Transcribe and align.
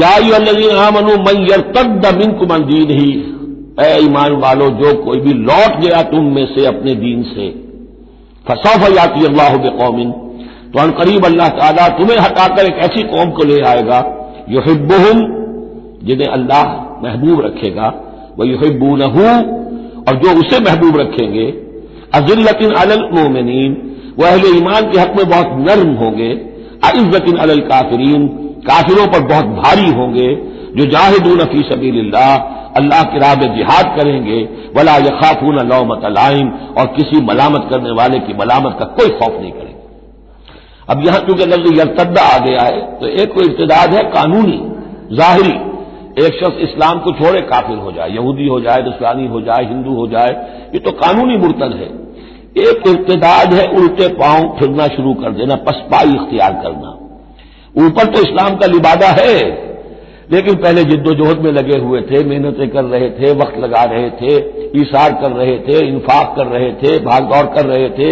यामनु 0.00 1.12
मैरतद 1.22 2.06
मिनकुमन 2.16 2.64
दीन 2.64 2.90
ही 2.90 3.10
ए 3.80 3.98
ईमान 4.00 4.32
वालो, 4.36 4.68
जो 4.70 4.92
कोई 5.04 5.18
भी 5.20 5.32
लौट 5.34 5.80
गया 5.80 6.02
तुम 6.10 6.24
में 6.34 6.46
से 6.46 6.66
अपने 6.66 6.94
दीन 6.94 7.22
से। 7.24 7.48
फसौफ 8.46 8.88
याती 8.96 9.24
अल्लाह 9.26 9.56
कौमिन 9.76 10.10
तो 10.72 10.80
अन 10.80 10.90
करीब 10.90 11.24
अल्लाह 11.24 11.48
ताला 11.58 11.88
तुम्हें 11.98 12.18
हटाकर 12.18 12.66
एक 12.66 12.78
ऐसी 12.84 13.02
कौम 13.08 13.30
को 13.30 13.44
ले 13.44 13.60
आएगा। 13.66 13.98
यो 14.48 14.60
हिब्बुहम 14.60 15.20
जिन्हें 16.04 16.28
अल्लाह 16.28 16.64
महबूब 17.04 17.40
रखेगा। 17.40 17.92
वह 18.38 18.46
युहिब्बून 18.46 19.02
और 19.02 20.16
जो 20.16 20.30
उसे 20.40 20.58
महबूब 20.60 20.98
रखेंगे। 21.00 21.46
अजिल्लतिन 22.14 22.70
अलल 22.74 23.08
मोमिनीन 23.12 23.76
वह 24.18 24.28
अहले 24.28 24.56
ईमान 24.56 24.90
के 24.92 25.00
हक 25.00 25.16
में 25.16 25.28
बहुत 25.28 25.48
नर्म 25.68 25.90
होंगे। 25.94 26.30
अइज्जतिन 26.84 27.36
अलल 27.38 27.60
काफरीन 27.68 28.28
काफिरों 28.68 29.06
पर 29.06 29.26
बहुत 29.26 29.46
भारी 29.56 29.90
होंगे, 29.92 30.28
जो 30.76 30.84
जाहिदून 30.88 31.44
फ़ी 31.46 31.62
सबील्ला 31.68 32.28
अल्लाह 32.76 33.02
की 33.04 33.18
राह 33.18 33.34
में 33.34 33.54
जिहाद 33.54 33.94
करेंगे, 33.96 34.40
वला 34.76 34.96
यखाफून 34.98 35.58
लौमत 35.68 36.04
अलाइम, 36.04 36.48
और 36.78 36.86
किसी 36.96 37.20
मलामत 37.26 37.66
करने 37.70 37.90
वाले 37.92 38.18
की 38.20 38.34
मलामत 38.36 38.76
का 38.78 38.84
कोई 38.98 39.08
खौफ 39.12 39.40
नहीं 39.40 39.52
करेंगे। 39.52 39.76
अब 40.88 41.06
यहाँ 41.06 41.20
चूँकि 41.20 41.46
लफ्ज 41.46 41.78
यरतद्दा 41.78 42.22
आ 42.24 42.38
गया 42.44 42.62
है 42.64 42.80
तो 43.00 43.06
एक 43.14 43.32
कोई 43.34 43.44
इर्तदाद 43.44 43.94
है 43.94 44.02
कानूनी, 44.10 44.58
जाहिरी। 45.16 45.56
एक 46.18 46.34
शख्स 46.34 46.60
इस्लाम 46.62 46.98
को 46.98 47.12
छोड़े 47.14 47.40
काफिर 47.48 47.76
हो 47.78 47.90
जाए, 47.92 48.10
यहूदी 48.10 48.46
हो 48.48 48.60
जाए 48.60 48.82
दुस्वानी 48.82 49.26
हो 49.26 49.40
जाए, 49.40 49.64
हिंदू 49.64 49.94
हो 49.94 50.06
जाए, 50.08 50.30
ये 50.74 50.78
तो 50.80 50.92
कानूनी 51.00 51.36
मुर्तद 51.38 51.74
है। 51.74 51.90
एक 52.62 52.86
इर्तदाद 52.88 53.52
है 53.54 53.66
उल्टे 53.72 54.08
पाँव 54.14 54.48
फिरना 54.58 54.86
शुरू 54.94 55.12
कर 55.14 55.32
देना, 55.32 55.54
पसपाई 55.66 56.14
इख्तियार 56.14 56.52
करना। 56.62 56.97
ऊपर 57.74 58.06
तो 58.06 58.20
इस्लाम 58.22 58.56
का 58.56 58.66
लिबादा 58.66 59.08
है। 59.18 59.34
लेकिन 60.32 60.54
पहले 60.54 60.82
जिद्दोजहद 60.84 61.38
में 61.38 61.50
लगे 61.52 61.78
हुए 61.78 62.00
थे, 62.02 62.22
मेहनतें 62.24 62.68
कर 62.70 62.84
रहे 62.84 63.08
थे, 63.10 63.32
वक्त 63.34 63.58
लगा 63.58 63.82
रहे 63.84 64.10
थे 64.12 64.34
ईसार 64.80 65.12
कर 65.12 65.30
रहे 65.32 65.56
थे, 65.58 65.78
इन्फाक 65.86 66.34
कर 66.36 66.46
रहे 66.48 66.70
थे, 66.72 66.98
भागदौड़ 67.04 67.44
कर 67.54 67.66
रहे 67.66 67.88
थे। 67.90 68.10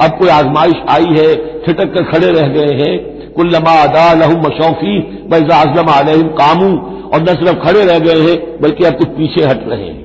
अब 0.00 0.18
कोई 0.18 0.28
आजमाइश 0.30 0.82
आई 0.90 1.08
है 1.12 1.34
छिटक 1.60 1.92
कर 1.94 2.04
खड़े 2.04 2.30
रह 2.30 2.48
गए 2.48 2.74
हैं। 2.74 2.94
कुल्लमा 3.32 3.72
अदा 3.82 4.12
लहू 4.14 4.36
मशौफी 4.38 4.98
बैजा 5.30 5.60
अजलम 5.60 5.90
आलम 5.90 6.28
कामू, 6.36 6.70
और 7.06 7.22
न 7.22 7.34
सिर्फ़ 7.34 7.58
खड़े 7.60 7.84
रह 7.84 7.98
गए 7.98 8.20
हैं, 8.20 8.36
बल्कि 8.60 8.84
अब 8.84 8.94
कुछ 8.94 9.08
पीछे 9.08 9.44
हट 9.44 9.68
रहे 9.68 9.88
हैं। 9.88 10.04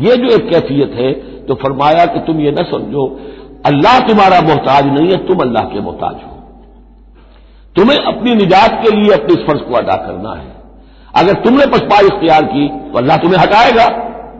ये 0.00 0.16
जो 0.16 0.34
एक 0.34 0.48
कैफियत 0.50 0.92
है 0.94 1.12
तो 1.46 1.54
फरमाया 1.54 2.04
कि 2.06 2.20
तुम 2.26 2.40
ये 2.40 2.50
न 2.50 2.64
समझो, 2.64 3.06
अल्लाह 3.66 3.98
तुम्हारा 4.00 4.40
मोहताज 4.40 4.86
नहीं 4.88 5.08
है, 5.08 5.16
तुम 5.26 5.38
अल्लाह 5.38 5.64
के 5.64 5.80
मोहताज 5.80 6.14
हो। 6.16 6.29
तुम्हें 7.80 7.98
अपनी 8.06 8.34
निजात 8.36 8.72
के 8.82 8.94
लिए 8.96 9.12
अपने 9.14 9.34
इस 9.34 9.46
फ़र्ज़ 9.46 9.62
को 9.62 9.74
अदा 9.76 9.94
करना 9.98 10.32
है। 10.34 10.48
अगर 11.14 11.34
तुमने 11.44 11.66
पसपा 11.68 11.98
इख्तियार 12.06 12.44
की 12.46 12.66
तो 12.68 12.98
अल्लाह 12.98 13.16
तुम्हें 13.18 13.38
हटाएगा 13.38 13.86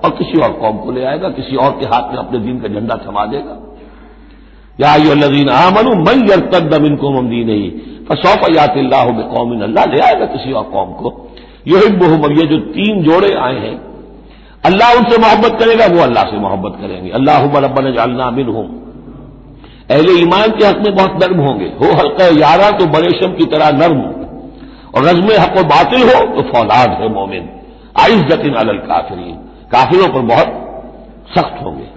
और 0.04 0.10
किसी 0.18 0.40
और 0.40 0.52
कौम 0.60 0.76
को 0.78 0.92
ले 0.92 1.04
आएगा, 1.04 1.28
किसी 1.30 1.56
और 1.58 1.70
के 1.80 1.86
हाथ 1.86 2.12
में 2.12 2.18
अपने 2.18 2.38
दिन 2.40 2.60
का 2.60 2.68
झंडा 2.70 2.96
थमा 2.98 3.24
देगा। 3.26 3.56
या 4.78 4.94
यूल्लजीन 4.98 5.48
आमनु, 5.50 5.94
मन 6.00 6.18
यरतदम 6.30 6.84
इनको 6.86 7.10
ममदी 7.12 7.44
नहीं 7.44 7.70
फसौफ 8.06 8.44
यातिल्लाह 8.50 9.10
कौमिन 9.28 9.62
अल्लाह 9.62 9.84
ले 9.86 10.00
आएगा 10.02 10.26
किसी 10.28 10.52
और 10.52 10.64
कौम 10.70 10.92
को। 10.94 11.08
अब 12.18 12.32
ये 12.32 12.46
जो 12.46 12.58
तीन 12.70 13.02
जोड़े 13.04 13.32
आए 13.38 13.58
हैं, 13.58 13.76
अल्लाह 14.64 14.92
उनसे 14.94 15.18
मोहब्बत 15.18 15.58
करेगा, 15.60 15.86
वो 15.86 16.00
अल्लाह 16.02 16.24
से 16.30 16.38
मोहब्बत 16.38 16.78
करेंगे। 16.80 17.10
अल्लाह 17.12 17.44
रब्बन 17.58 17.92
जालना 17.94 18.30
मिन 18.32 18.48
हूँ 18.48 18.66
अहले 19.90 20.12
ईमान 20.14 20.50
के 20.50 20.66
हक 20.66 20.78
में 20.78 20.94
बहुत 20.94 21.22
नर्म 21.22 21.40
होंगे। 21.40 21.66
हो 21.76 21.92
हल्का 21.98 22.26
यारा 22.38 22.70
तो 22.78 22.86
बड़े 22.88 23.10
शम 23.12 23.32
की 23.34 23.44
तरह 23.52 23.70
नर्म 23.76 24.00
और 24.90 25.04
रजम 25.04 25.28
हक 25.34 25.58
व 25.58 25.62
बातिल 25.68 26.02
हो 26.04 26.20
तो 26.34 26.42
फौलाद 26.50 26.90
है 27.00 27.08
मोमिन। 27.14 27.48
आइज्जतिन 28.00 28.54
अलल 28.54 28.78
काफिरीन। 28.86 29.34
काफिरों 29.72 30.08
पर 30.08 30.20
बहुत 30.26 30.48
सख्त 31.30 31.62
होंगे। 31.62 31.88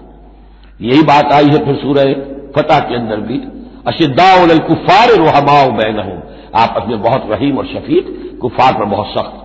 यही 0.81 1.03
बात 1.03 1.31
आई 1.33 1.47
है 1.47 1.65
फिर 1.65 1.75
सूरह 1.75 2.13
फतह 2.55 2.79
के 2.79 2.95
अंदर 2.95 3.19
भी। 3.21 3.41
अशिद्दाउल 3.87 4.57
कुफार 4.67 5.15
रोहमाओ 5.15 5.71
बैन 5.71 5.99
हूँ 5.99 6.21
आपस 6.55 6.89
में 6.89 7.01
बहुत 7.01 7.27
रहीम 7.29 7.57
और 7.57 7.65
शफीक 7.65 8.11
कुफार 8.41 8.73
पर 8.73 8.85
बहुत 8.85 9.07
सख्त। 9.07 9.39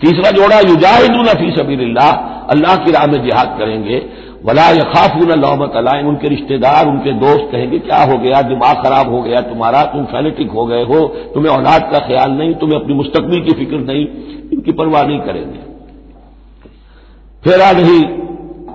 तीसरा 0.00 0.30
जोड़ा, 0.30 0.58
युजाहिदून 0.60 1.28
फ़ी 1.34 1.50
सबील्ला 1.52 2.08
अल्लाह 2.50 2.76
की 2.76 2.92
राह 2.92 3.06
में 3.06 3.22
जिहाद 3.22 3.56
करेंगे। 3.58 3.98
वला 4.44 4.70
यखाफून 4.70 5.32
लौमत 5.32 5.72
अलाइन, 5.76 6.06
उनके 6.06 6.28
रिश्तेदार, 6.28 6.86
उनके 6.86 7.12
दोस्त 7.12 7.48
कहेंगे, 7.52 7.78
क्या 7.78 8.02
हो 8.04 8.18
गया? 8.18 8.42
दिमाग 8.42 8.76
खराब 8.76 9.12
हो 9.12 9.22
गया, 9.22 9.40
तुम्हारा, 9.40 9.82
तुम 9.84 10.04
फैनेटिक 10.04 10.50
हो 10.50 10.66
गए 10.66 10.84
हो, 10.84 11.06
तुम्हें 11.34 11.52
औलाद 11.52 11.88
का 11.92 11.98
ख्याल 11.98 12.30
नहीं, 12.30 12.54
तुम्हें 12.54 12.80
अपनी 12.80 12.94
मुस्तकबिल 12.94 13.40
की 13.40 13.52
फ़िक्र 13.52 13.76
नहीं। 13.76 14.06
इनकी 14.52 14.72
परवाह 14.72 15.06
नहीं 15.06 15.20
करेंगे। 15.20 15.58
फेरा 17.44 17.72
नहीं 17.72 18.00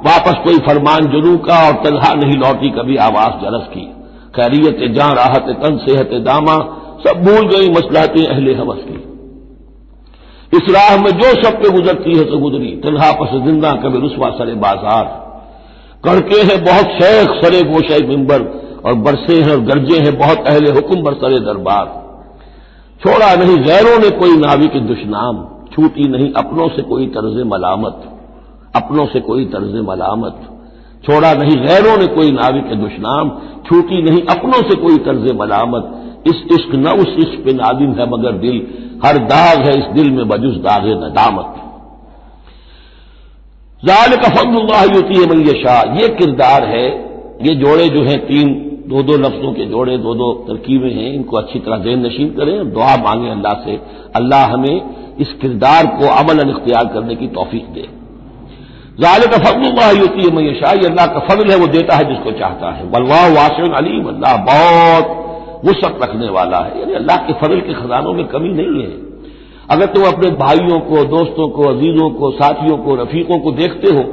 वापस 0.06 0.44
कोई 0.44 0.58
फरमान 0.58 1.06
जुनू 1.06 1.38
का 1.38 1.68
और 1.68 1.74
तनहा 1.74 2.14
नहीं 2.14 2.38
लौटी 2.38 2.70
कभी 2.70 2.98
आवाज़ 2.98 3.42
जरस 3.42 3.68
की। 3.68 3.86
खैरियत 4.36 4.94
जहाँ 4.94 5.16
राहत 5.16 5.46
तन, 5.64 5.78
सेहत 5.78 6.22
दामा, 6.24 6.56
सब 7.08 7.24
भूल 7.24 7.48
गई 7.48 7.70
मसलाहतें 7.70 8.26
अहले 8.26 8.54
हवस 8.54 8.78
की। 8.78 9.00
इस 10.58 10.76
राह 10.76 10.98
में 10.98 11.12
जो 11.12 11.44
सब 11.44 11.62
पे 11.62 11.70
गुजरती 11.70 12.18
है 12.18 12.26
तो 12.26 12.38
गुजरी। 12.38 12.82
तनहा 12.84 13.12
पस 13.12 13.30
ज़िंदा 13.44 13.72
कभी 13.72 14.00
रुसवा 14.00 14.30
सरे 14.30 14.54
बाज़ार। 14.54 15.23
करके 16.06 16.42
हैं 16.42 16.64
बहुत 16.66 16.86
शेख, 16.86 17.30
सरे 17.30 17.64
गोशे 17.64 18.08
मिंबर, 18.08 18.42
और 18.86 18.94
बरसे 18.94 19.42
हैं 19.42 19.52
और 19.52 19.60
गरजे 19.60 20.00
हैं 20.00 20.18
बहुत 20.18 20.48
अहले 20.48 20.72
हुक्म 20.72 21.02
बरसरे 21.04 21.40
दरबार। 21.40 21.86
छोड़ा 23.02 23.36
नहीं, 23.36 23.58
गैरों 23.58 24.00
ने 24.00 24.10
कोई 24.10 24.38
नावी 24.38 24.68
के 24.68 24.80
दुश्नाम, 24.80 25.44
छूटी 25.76 26.08
नहीं, 26.08 26.34
अपनों 26.34 26.68
से 26.68 26.82
कोई 26.82 27.08
तर्ज 27.08 27.44
मलामत, 27.48 28.04
अपनों 28.76 29.06
से 29.06 29.20
कोई 29.20 29.46
तर्ज 29.46 29.76
मलामत। 29.76 30.40
छोड़ा 31.06 31.34
नहीं, 31.34 31.58
गैरों 31.68 31.98
ने 31.98 32.08
कोई 32.08 32.32
नावी 32.32 32.62
के 32.62 32.76
दुश्नाम, 32.76 33.30
छूटी 33.70 34.02
नहीं, 34.02 34.22
अपनों 34.22 34.70
से 34.70 34.76
कोई 34.76 34.98
तर्ज 34.98 35.32
मलामत। 35.40 35.92
इस 36.28 36.44
इश्क 36.52 36.76
न 36.76 36.88
उस 36.88 37.16
इश्क 37.20 37.46
पे 37.46 37.54
नादिम 37.54 37.92
है 37.92 38.10
मगर 38.10 38.32
दिल, 38.32 38.68
हर 39.06 39.18
दाग 39.18 39.60
है 39.60 39.80
इस 39.80 39.86
दिल 39.86 40.12
में 40.12 40.28
बजुस 40.28 40.56
दाग 40.56 40.86
नदामत। 40.86 41.63
जाल 43.84 44.16
का 44.18 44.30
फजल्लाह 44.36 44.84
होती 44.90 45.16
है 45.16 45.26
मैशा 45.30 45.80
ये 45.96 46.08
किरदार 46.16 46.66
है 46.66 46.86
ये 47.48 47.56
जोड़े 47.56 47.88
जो 47.90 48.04
हैं 48.04 48.20
तीन 48.28 48.54
दो 48.88 49.02
दो 49.04 49.18
लफ्जों 49.18 49.52
के 49.54 49.66
जोड़े 49.66 49.98
दो 50.00 50.14
दो 50.16 50.28
तरकीबें 50.48 50.92
हैं 50.92 51.12
इनको 51.14 51.38
अच्छी 51.38 51.60
तरह 51.60 51.84
जेन 51.84 52.06
नशीन 52.06 52.30
करें 52.38 52.72
दुआ 52.74 52.96
मांगे 53.04 53.30
अल्लाह 53.32 53.54
से 53.66 53.76
अल्लाह 54.16 54.46
हमें 54.54 55.20
इस 55.20 55.34
किरदार 55.42 55.92
को 55.98 56.14
अमल 56.14 56.42
इख्तियार 56.48 56.94
करने 56.94 57.16
की 57.16 57.28
तोफीक 57.36 57.68
दे 57.74 57.86
जाल 59.00 59.28
का 59.28 59.38
फजल्लाह 59.44 59.92
होती 60.00 60.26
है 60.26 60.34
मैशा 60.36 60.72
ये 60.76 60.90
अल्लाह 60.90 61.06
का 61.14 61.28
फजल 61.28 61.52
है 61.52 61.58
वो 61.60 61.68
देता 61.76 61.96
है 61.96 62.10
जिसको 62.10 62.32
चाहता 62.40 62.72
है 62.74 62.90
वल्लाह 62.90 63.28
वासन 63.36 63.80
अलीम 63.80 64.08
अल्लाह 64.10 64.38
बहुत 64.46 65.16
वसत 65.66 66.04
रखने 66.04 66.30
वाला 66.32 66.60
है 66.66 66.80
यानी 66.80 66.94
अल्लाह 66.96 67.26
के 67.28 67.42
फजल 67.42 67.60
के 67.68 67.74
खजानों 67.76 68.14
में 68.14 68.26
कमी 68.30 68.54
नहीं 68.54 68.84
है 68.84 68.92
अगर 69.64 69.86
तुम 69.88 70.04
अपने 70.06 70.30
भाइयों 70.38 70.80
को, 70.82 71.04
दोस्तों 71.10 71.48
को, 71.50 71.64
अजीजों 71.66 72.10
को, 72.12 72.32
साथियों 72.34 72.78
को, 72.78 72.96
रफीकों 72.96 73.40
को 73.40 73.52
देखते 73.54 73.94
हो 73.96 74.04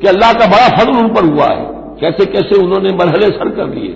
कि 0.00 0.08
अल्लाह 0.08 0.32
का 0.32 0.46
बड़ा 0.46 0.68
फजल 0.76 0.98
उन 0.98 1.08
पर 1.14 1.24
हुआ 1.26 1.46
है, 1.48 1.64
कैसे 2.00 2.26
कैसे 2.28 2.62
उन्होंने 2.62 2.92
मरहले 2.94 3.30
सर 3.32 3.48
कर 3.56 3.68
लिए, 3.70 3.94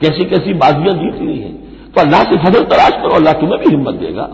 कैसी 0.00 0.24
कैसी 0.26 0.54
बाजियाँ 0.56 0.94
जीत 0.94 1.20
ली 1.22 1.38
हैं 1.38 1.52
तो 1.92 2.00
अल्लाह 2.00 2.22
से 2.22 2.36
फजल 2.40 2.64
तलाश 2.66 2.92
करो, 2.92 3.14
अल्लाह 3.14 3.32
तुम्हें 3.40 3.58
भी 3.58 3.70
हिम्मत 3.70 3.94
देगा। 3.96 4.28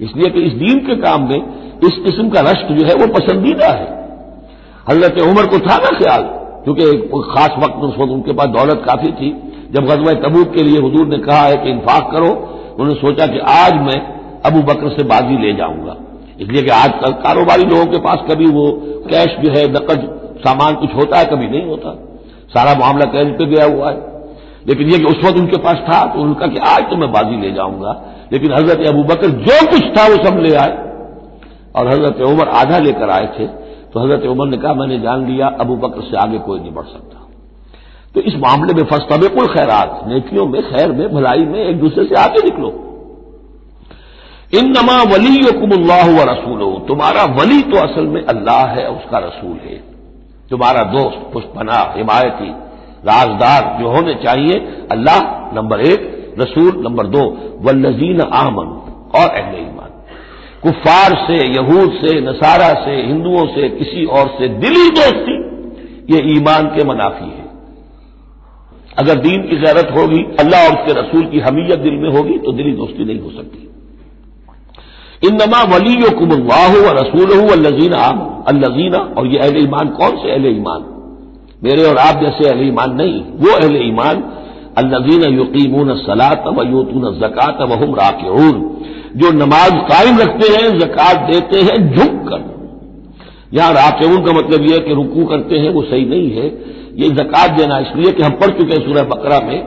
इसलिए 0.00 0.30
कि 0.30 0.40
इस 0.42 0.52
दीन 0.54 0.78
के 0.86 0.96
काम 1.02 1.28
में 1.28 1.38
इस 1.82 1.98
किस्म 2.04 2.28
का 2.30 2.40
रश्क 2.42 2.72
जो 2.72 2.84
है 2.86 2.94
वो 2.94 3.06
पसंदीदा 3.12 3.68
है। 3.68 3.86
हज़रत 4.86 5.20
उमर 5.22 5.46
को 5.46 5.58
था 5.60 5.76
ना 5.78 5.90
ख्याल, 5.98 6.22
क्योंकि 6.64 6.82
एक 6.86 7.14
खास 7.30 7.56
वक्त 7.58 7.84
उस 7.84 7.94
वक्त 7.98 8.12
उनके 8.12 8.32
पास 8.32 8.48
दौलत 8.50 8.82
काफ़ी 8.86 9.12
थी। 9.12 9.30
जब 9.72 9.86
गजवा 9.86 10.12
तबूक 10.20 10.52
के 10.54 10.62
लिए 10.62 10.78
हजूर 10.80 11.06
ने 11.06 11.18
कहा 11.20 11.44
है 11.44 11.56
कि 11.56 11.70
इन्फाक 11.70 12.10
करो, 12.12 12.28
उन्होंने 12.72 13.00
सोचा 13.00 13.26
कि 13.26 13.38
आज 13.52 13.80
मैं 13.82 13.98
अबू 14.46 14.62
बकर 14.62 14.88
से 14.88 15.02
बाजी 15.04 15.38
ले 15.38 15.52
जाऊँगा। 15.52 15.96
इसलिए 16.40 16.62
कि 16.62 16.70
आजकल 16.70 17.12
कारोबारी 17.12 17.62
लोगों 17.62 17.86
के 17.86 17.98
पास 17.98 18.18
कभी 18.30 18.46
वो 18.46 18.72
कैश 19.10 19.26
जो 19.26 19.52
है, 19.52 19.72
नकद, 19.72 20.20
सामान 20.38 20.74
कुछ 20.74 20.94
होता 20.94 21.18
है, 21.18 21.24
कभी 21.24 21.48
नहीं 21.48 21.66
होता। 21.66 22.02
सारा 22.48 22.80
मामला 22.80 23.04
कैश 23.04 23.28
पे 23.38 23.46
गया 23.46 23.64
हुआ 23.64 23.90
है। 23.90 24.16
लेकिन 24.68 24.88
ये 24.88 24.98
कि 24.98 25.04
उस 25.04 25.24
वक्त 25.24 25.36
उनके 25.36 25.56
पास 25.56 25.76
था 25.76 26.14
तो 26.14 26.20
उनका 26.20 26.46
कि 26.46 26.58
आज 26.58 26.90
तो 26.90 26.96
मैं 26.96 27.12
बाजी 27.12 27.40
ले 27.40 27.52
जाऊँगा। 27.52 28.02
लेकिन 28.32 28.52
हज़रत 28.52 28.86
अबू 28.86 29.04
बकर 29.04 29.26
जो 29.26 29.70
कुछ 29.70 29.82
था, 29.82 30.08
वो 30.08 30.24
सब 30.24 30.38
ले 30.38 30.54
आए। 30.54 30.86
और 31.76 31.88
हज़रत 31.88 32.20
उमर 32.20 32.48
आधा 32.48 32.78
लेकर 32.78 33.10
आए 33.10 33.26
थे। 33.26 33.46
तो 33.92 34.00
हज़रत 34.00 34.26
उमर 34.26 34.46
ने 34.46 34.56
कहा, 34.56 34.74
मैंने 34.74 34.98
जान 34.98 35.26
लिया, 35.26 35.46
अबू 35.60 35.76
बकर 35.76 36.00
से 36.00 36.16
आगे 36.16 36.38
कोई 36.38 36.60
नहीं 36.60 36.74
बढ़ 36.74 36.84
सकता। 36.84 37.28
तो 38.14 38.20
इस 38.20 38.34
मामले 38.36 38.74
में 38.74 38.84
फस्तबेकुल 38.84 39.46
खैरात, 39.46 40.00
नेकियों 40.06 40.46
में, 40.46 40.62
खैर 40.62 40.92
में, 40.92 41.14
भलाई 41.14 41.44
में 41.44 41.64
एक 41.64 41.80
दूसरे 41.80 42.04
से 42.04 42.14
आगे 42.14 42.44
निकलो। 42.44 42.82
इन 44.52 44.68
नमा 44.70 45.02
वली 45.02 45.52
कुमल्लाह 45.60 46.06
व 46.10 46.22
रसूल 46.22 46.60
तुम्हारा 46.88 47.24
वली 47.34 47.62
तो 47.62 47.76
असल 47.78 48.06
में 48.06 48.22
अल्लाह 48.24 48.66
है 48.66 48.86
उसका 48.90 49.18
रसूल 49.18 49.56
है। 49.64 49.76
तुम्हारा 50.50 50.82
दोस्त 50.82 51.32
पुष्पना 51.32 51.78
हिमायती, 51.96 52.50
राजदार 53.04 53.76
जो 53.80 53.88
होने 53.88 54.14
चाहिए, 54.14 54.58
अल्लाह 54.92 55.20
नंबर 55.56 55.80
एक, 55.80 56.34
रसूल 56.38 56.82
नंबर 56.84 57.06
दो, 57.06 57.24
वल्लजीन 57.60 58.20
आमन 58.20 58.68
और 59.14 59.28
अहले 59.30 59.58
ईमान। 59.58 59.90
कुफार 60.62 61.14
से, 61.26 61.36
यहूद 61.46 61.90
से, 61.92 62.20
नसारा 62.20 62.72
से, 62.84 62.96
हिंदुओं 63.02 63.46
से, 63.46 63.68
किसी 63.68 64.04
और 64.04 64.28
से 64.28 64.48
दिली 64.48 64.88
दोस्ती, 64.90 65.36
ये 66.14 66.22
ईमान 66.36 66.66
के 66.66 66.84
मुनाफी 66.84 67.24
है। 67.24 67.44
अगर 68.98 69.14
दीन 69.14 69.42
की 69.42 69.56
ज़रूरत 69.56 69.94
होगी, 69.98 70.22
अल्लाह 70.40 70.66
और 70.66 70.74
उसके 70.74 71.00
रसूल 71.00 71.26
की 71.26 71.40
हमीयत 71.40 71.78
दिल 71.78 71.96
में 71.96 72.10
होगी 72.10 72.38
तो 72.38 72.52
दिली 72.52 72.72
दोस्ती 72.72 73.04
नहीं 73.04 73.20
हो 73.20 73.30
सकती। 73.30 73.68
इन 75.24 75.34
नमा 75.34 75.62
वली 75.62 75.94
कुमल्लाह 76.10 76.74
रसूल 76.92 77.30
अल्लजीन 77.50 77.92
अल्लजीना, 77.92 78.98
और 79.18 79.26
ये 79.26 79.38
अहले 79.38 79.60
ईमान, 79.60 79.88
कौन 79.88 80.10
से 80.10 80.30
अहले 80.32 80.48
ईमान? 80.48 80.84
मेरे 81.64 81.84
और 81.84 81.98
आप 81.98 82.20
जैसे 82.22 82.48
अहले 82.48 82.66
ईमान 82.66 82.94
नहीं, 82.94 83.20
वो 83.40 83.54
अहले 83.56 83.78
ईमान, 83.78 84.22
अल्लजीन 84.78 85.22
युकीमून 85.34 85.94
सलात 85.96 86.44
व 86.48 86.62
यूतून 86.62 87.18
जक़ात 87.18 87.62
वहम 87.62 87.94
राकून 87.94 88.60
जो 89.16 89.30
नमाज़ 89.30 89.72
कायम 89.72 90.18
रखते 90.18 90.52
हैं, 90.52 90.78
जक़ात 90.78 91.16
देते 91.30 91.60
हैं 91.60 91.76
झुक 91.94 92.28
कर 92.28 92.44
यहाँ 93.54 93.72
राकून 93.72 94.24
का 94.24 94.32
मतलब 94.32 94.62
यह 94.62 94.74
है 94.74 94.80
कि 94.80 94.94
रुकू 94.94 95.24
करते 95.24 95.58
हैं, 95.58 95.70
वो 95.70 95.82
सही 95.82 96.04
नहीं 96.04 96.30
है। 96.30 96.46
ये 96.96 97.08
जक़ात 97.10 97.50
देना 97.50 97.78
इसलिए 97.78 98.12
कि 98.12 98.22
हम 98.22 98.32
पढ़ 98.32 98.50
चुके 98.50 98.72
हैं 98.72 98.84
सूरह 98.86 99.02
बकरा 99.02 99.40
में 99.40 99.58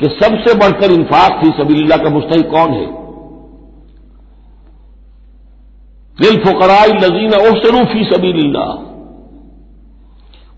कि 0.00 0.06
सबसे 0.06 0.54
बढ़कर 0.54 0.90
इंफाक 0.90 1.40
थी 1.42 1.50
सबील्ला 1.52 1.96
का 1.96 2.10
मुस्तक 2.10 2.50
कौन 2.50 2.72
है? 2.72 2.97
दिल 6.18 6.36
फकराई 6.44 6.92
लजीन 7.00 7.34
ओसरू 7.36 7.84
फ़ी 7.86 8.04
सबील्ला 8.04 8.66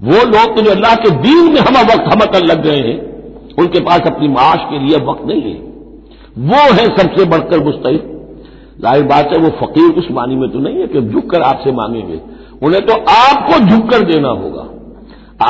वो 0.00 0.20
लोग 0.26 0.54
तो 0.56 0.62
जो 0.62 0.70
अल्लाह 0.70 0.94
के 0.96 1.10
दीन 1.22 1.52
में 1.54 1.60
हम 1.60 1.76
वक्त 1.86 2.06
हमकन 2.12 2.46
लग 2.46 2.62
गए 2.64 2.78
हैं, 2.78 2.98
उनके 3.58 3.80
पास 3.80 4.06
अपनी 4.06 4.28
माश 4.30 4.64
के 4.70 4.78
लिए 4.78 5.00
वक्त 5.06 5.26
नहीं 5.26 5.42
है। 5.42 5.58
वो 6.44 6.62
है 6.70 6.86
सबसे 6.96 7.24
बढ़कर 7.26 7.64
मुस्तैद 7.64 8.06
ज़ाहिर 8.80 9.02
बात 9.04 9.32
है, 9.32 9.38
वो 9.38 9.50
फकीर 9.58 9.98
उस 9.98 10.06
मानी 10.10 10.36
में 10.36 10.48
तो 10.50 10.58
नहीं 10.58 10.78
है 10.78 10.86
कि 10.86 11.00
झुक 11.02 11.30
कर 11.30 11.42
आपसे 11.42 11.72
मांगेंगे। 11.74 12.20
उन्हें 12.62 12.84
तो 12.86 12.94
आपको 13.12 13.58
झुक 13.60 13.90
कर 13.90 14.04
देना 14.06 14.28
होगा। 14.40 14.64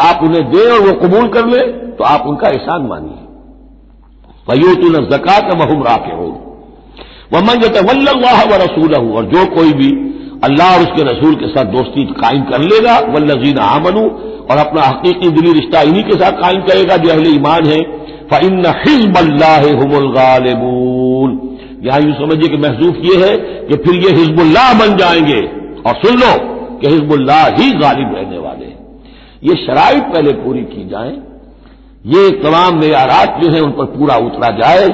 आप 0.00 0.22
उन्हें 0.24 0.44
दें 0.50 0.70
और 0.70 0.80
वो 0.80 0.92
कबूल 1.00 1.28
कर 1.28 1.46
ले 1.46 1.60
तो 1.92 2.04
आप 2.06 2.26
उनका 2.26 2.48
एहसान 2.48 2.86
मानिए। 2.86 3.20
वयूतुल 4.48 4.94
जक़ात 5.08 5.54
वहम 5.54 5.82
राके 5.84 6.16
हो 6.16 6.28
वह 7.32 7.40
मन 7.40 7.60
जत 7.60 7.76
वल्लाह 7.88 8.44
व 8.44 8.62
रसूल 8.62 8.94
और 8.94 9.24
जो 9.24 9.44
कोई 9.54 9.72
भी 9.72 9.90
अल्लाह 10.44 10.74
और 10.74 10.80
उसके 10.80 11.02
रसूल 11.02 11.34
के 11.34 11.48
साथ 11.48 11.64
दोस्ती 11.72 12.04
कायम 12.14 12.42
कर 12.42 12.60
लेगा, 12.60 12.98
वल्लजीन 13.14 13.58
आमनू, 13.58 14.04
और 14.50 14.58
अपना 14.58 14.82
हकीकी 14.82 15.28
दिली 15.30 15.52
रिश्ता 15.52 15.80
इन्हीं 15.82 16.02
के 16.02 16.14
साथ 16.14 16.40
कायम 16.42 16.60
करेगा 16.60 16.96
जो 16.96 17.10
अहले 17.10 17.30
ईमान 17.30 17.66
है। 17.66 17.80
फ़िन 18.30 18.66
हिजब 18.78 19.16
अल्लाहबूल 19.16 20.38
यहाँ 21.84 22.00
यूँ 22.00 22.14
समझिए 22.14 22.48
कि 22.48 22.56
महसूस 22.56 22.96
ये 23.04 23.16
है 23.24 23.36
कि 23.66 23.76
फिर 23.76 23.94
ये 23.96 24.10
हिजबुल्लाह 24.16 24.72
बन 24.78 24.96
जाएँगे। 24.96 25.40
और 25.86 25.94
सुन 25.96 26.16
लो 26.16 26.32
कि 26.78 26.86
हिजबुल्लाह 26.86 27.46
ही 27.56 27.70
गालिब 27.78 28.14
रहने 28.14 28.38
वाले 28.38 28.66
ये 29.44 29.54
शराइ 29.56 30.00
पहले 30.10 30.32
पूरी 30.40 30.64
की 30.64 30.88
जाए। 30.88 31.12
ये 32.06 32.30
तमाम 32.42 32.80
मेयारात 32.80 33.38
जो 33.42 33.50
है 33.50 33.60
उन 33.60 33.70
पर 33.70 33.84
पूरा 33.94 34.16
उतरा 34.26 34.50
जाए। 34.58 34.88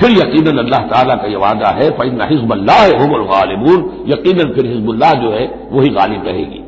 फिर 0.00 0.10
यकीन 0.10 0.58
अल्लाह 0.58 0.80
ताला 0.80 1.14
का 1.14 1.28
यह 1.28 1.38
वादा 1.38 1.68
है 1.68 1.90
फ़िन 1.90 2.20
हिजबल्लाह 2.22 2.84
हमल 3.02 3.24
गालिबून। 3.24 3.78
यकीन 4.08 4.52
फिर 4.54 4.66
हिजबुल्लाह 4.66 5.12
जो 5.12 5.30
है, 5.30 5.44
वही 5.72 5.88
गालिब 5.88 6.26
रहेगी। 6.26 6.60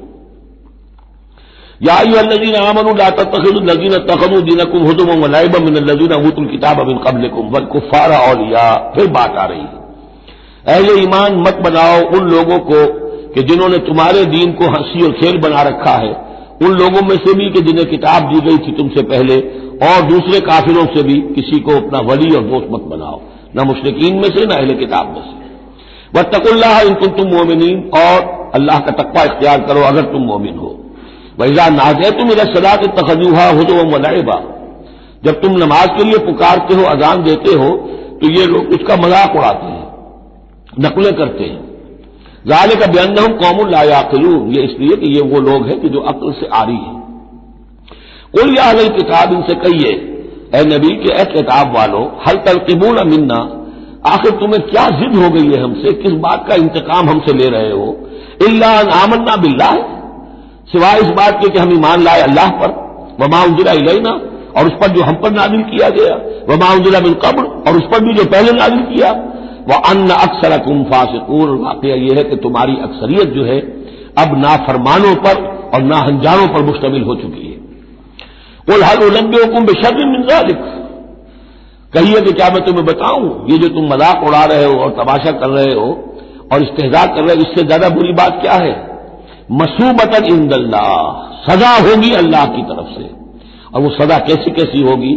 याजीन 1.82 2.54
आमन 2.56 2.92
तखीन 3.10 3.96
तखदीनकुम 3.98 4.86
हदुम 4.86 5.08
वलाइब 5.22 5.56
मिन 5.56 5.76
लजीन 5.84 6.12
ऊतुल 6.26 6.46
किताब 6.46 6.80
अबिन 6.80 6.98
कबलकुम 6.98 7.48
वल 7.48 7.64
कुफारा 7.64 8.18
औलिया। 8.18 8.92
फिर 8.96 9.06
बात 9.06 9.36
आ 9.36 9.44
रही 9.44 9.60
है। 9.60 9.82
अहले 10.66 10.92
ईमान 11.02 11.36
मत 11.36 11.56
बनाओ 11.64 11.98
उन 12.18 12.28
लोगों 12.30 12.58
को 12.58 12.86
कि 13.34 13.42
जिन्होंने 13.42 13.78
तुम्हारे 13.78 14.24
दीन 14.24 14.52
को 14.52 14.64
हँसी 14.64 15.04
और 15.04 15.12
खेल 15.12 15.38
बना 15.38 15.62
रखा 15.62 15.90
है। 15.90 16.12
उन 16.62 16.72
लोगों 16.72 17.00
में 17.08 17.16
से 17.16 17.34
भी 17.34 17.50
कि 17.50 17.60
जिन्हें 17.60 17.86
किताब 17.86 18.22
दी 18.22 18.40
गई 18.40 18.58
थी 18.58 18.72
तुमसे 18.72 19.02
पहले। 19.02 19.36
और 19.84 20.02
दूसरे 20.08 20.40
काफिरों 20.42 20.84
से 20.86 21.02
भी 21.02 21.14
किसी 21.34 21.60
को 21.60 21.76
अपना 21.76 22.00
वली 22.06 22.34
और 22.36 22.42
दोस्त 22.44 22.68
मत 22.70 22.82
बनाओ। 22.90 23.20
न 23.56 23.66
मुश्किन 23.66 24.16
में 24.16 24.28
से, 24.28 24.44
न 24.46 24.50
अहले 24.50 24.74
किताब 24.76 25.08
में 25.08 25.22
से। 25.22 25.34
वह 26.14 26.22
तकुल्लाह 26.30 26.80
इनकुन 26.82 27.10
तुम 27.14 27.28
मोमिन 27.28 27.62
और 27.96 28.50
अल्लाह 28.54 28.78
का 28.80 28.92
तकवा 28.94 29.22
इख्तियार 29.24 29.60
करो 29.62 29.80
अगर 29.84 30.02
तुम 30.12 30.22
मोमिन 30.24 30.58
हो। 30.58 30.70
वैजा 31.40 31.68
नाजे 31.70 32.10
तुम 32.18 32.30
इधर 32.32 32.54
सदा 32.54 32.74
के 32.76 32.86
तखजूहा 32.96 33.48
हो 33.50 33.64
तो 33.64 33.74
वह 33.74 33.90
मलाइबा 33.90 34.36
जब 35.24 35.40
तुम 35.42 35.52
नमाज़ 35.58 35.90
के 35.96 36.04
लिए 36.04 36.18
पुकारते 36.24 36.74
हो, 36.74 36.82
अजान 36.84 37.22
देते 37.22 37.52
हो 37.54 37.68
तो 38.16 38.30
ये 38.30 38.46
लोग 38.46 38.72
उसका 38.72 38.96
मज़ाक 38.98 39.36
उड़ाते 39.36 39.66
हैं, 39.66 39.86
नकलें 40.80 41.12
करते 41.14 41.44
हैं। 41.44 41.62
जाले 42.46 42.74
का 42.76 42.86
बयान 42.88 43.18
हम 43.18 43.32
कौम 43.38 43.68
लायाकलून 43.68 44.50
ये 44.50 44.62
इसलिए 44.64 44.96
कि 44.96 45.10
ये 45.10 45.22
वो 45.28 45.40
लोग 45.42 45.66
हैं 45.68 45.80
कि 45.80 45.88
जो 45.88 46.00
अक्ल 46.08 46.32
से 46.32 46.46
आ 46.48 46.62
रही 46.62 46.76
है। 46.78 46.93
कुल 48.34 48.56
या 48.56 48.72
किताब 48.90 49.32
इनसे 49.32 49.54
कहिए 49.60 49.92
ए 50.54 50.62
नबी 50.66 50.94
के 50.96 51.12
ए 51.12 51.24
किताब 51.26 51.76
वालों, 51.76 52.04
हल 52.24 52.36
तलकिबून 52.46 52.96
मिन्ना, 53.08 53.40
आखिर 54.06 54.32
तुम्हें 54.40 54.60
क्या 54.62 54.88
जिद 54.92 55.14
हो 55.16 55.28
गई 55.30 55.52
है 55.52 55.62
हमसे? 55.62 55.92
किस 56.02 56.12
बात 56.20 56.46
का 56.48 56.54
इंतकाम 56.56 57.08
हमसे 57.10 57.32
ले 57.32 57.48
रहे 57.50 57.70
हो? 57.70 57.86
इल्ला 58.48 58.70
आमन्ना 58.96 59.36
बिल्ला 59.42 59.70
सिवाय 60.68 61.00
इस 61.00 61.10
बात 61.16 61.40
के 61.42 61.48
कि 61.48 61.58
हम 61.58 61.72
ईमान 61.72 62.02
लाए 62.02 62.20
अल्लाह 62.20 62.50
पर 62.60 62.70
वमा 63.20 63.42
उजरा 63.44 63.72
इलेना, 63.72 64.10
और 64.56 64.66
उस 64.66 64.74
पर 64.80 64.88
जो 64.88 65.02
हम 65.02 65.14
पर 65.14 65.32
नाजिल 65.32 65.62
किया 65.64 65.88
गया 65.90 66.14
वमा 66.48 66.72
उजरा 66.74 67.00
बिल 67.00 67.14
कब्र, 67.24 67.44
और 67.66 67.76
उस 67.76 67.86
पर 67.92 68.04
भी 68.04 68.12
जो 68.14 68.24
पहले 68.30 68.52
नाजिल 68.52 68.82
किया 68.86 69.10
वह 69.68 69.90
अन्न 69.90 70.10
अक्सर 70.18 70.58
फासिकून 70.90 71.50
वाक़ 71.58 71.86
यह 71.86 72.16
है 72.16 72.24
कि 72.24 72.36
तुम्हारी 72.36 72.76
अक्सरियत 72.82 73.28
जो 73.28 73.44
है, 73.44 73.58
अब 74.18 74.36
ना 74.38 74.54
फरमानों 74.66 75.14
पर 75.24 75.42
और 75.74 75.82
ना 75.82 75.96
हंजारों 75.98 76.46
पर 76.48 76.62
मुश्तमिल 76.62 77.02
हो 77.02 77.14
चुकी 77.14 77.46
है। 77.48 77.53
कुल 78.68 78.82
हल 78.82 79.02
उलंबे 79.04 79.38
हुकुम 79.38 79.64
बेशर 79.66 80.04
मिनजालिक 80.06 80.60
कहिए 81.92 82.20
कि 82.20 82.32
क्या 82.32 82.48
मैं 82.50 82.64
तुम्हें 82.66 82.84
बताऊँ? 82.84 83.26
ये 83.50 83.56
जो 83.58 83.68
तुम 83.70 83.84
मज़ाक 83.88 84.22
उड़ा 84.28 84.44
रहे 84.44 84.64
हो 84.64 84.78
और 84.82 84.90
तमाशा 84.92 85.32
कर 85.40 85.50
रहे 85.50 85.74
हो 85.74 85.88
और 86.52 86.62
इस्तेजा 86.62 87.04
कर 87.06 87.22
रहे 87.22 87.34
हो, 87.36 87.42
इससे 87.42 87.62
ज़्यादा 87.64 87.88
बुरी 87.88 88.12
बात 88.12 88.38
क्या 88.42 88.54
है? 88.62 88.72
मसूबतन 89.52 90.24
इंदल्ला 90.26 90.86
सजा 91.42 91.70
होगी 91.78 92.10
अल्लाह 92.14 92.44
की 92.46 92.62
तरफ़ 92.64 92.88
से। 92.92 93.04
और 93.74 93.82
वो 93.82 93.90
सजा 93.92 94.18
कैसी 94.26 94.50
कैसी 94.52 94.82
होगी? 94.82 95.12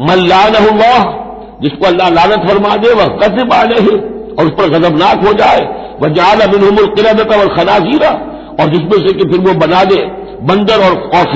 मल्लाह 0.00 0.44
जिसको 1.62 1.86
अल्लाह 1.86 2.08
लानत 2.10 2.46
फरमा 2.48 2.76
दे, 2.76 2.92
वह 2.92 3.08
कदब 3.18 3.52
आने 3.54 3.76
ही 3.80 3.96
और 4.30 4.46
उस 4.46 4.52
पर 4.52 4.68
गजबनाक 4.70 5.24
हो 5.26 5.32
जाए। 5.34 5.62
वह 6.02 6.08
जाल 6.14 6.40
अबिन 6.40 6.86
किरत 6.94 7.32
और 7.32 7.48
खनाजीरा, 7.56 8.10
और 8.60 8.70
जिसमें 8.70 8.98
से 9.06 9.12
कि 9.12 9.28
फिर 9.30 9.40
वो 9.40 9.54
बना 9.60 9.82
दे 9.84 10.00
बंदर 10.42 10.84
और, 10.84 10.94
और 11.14 11.26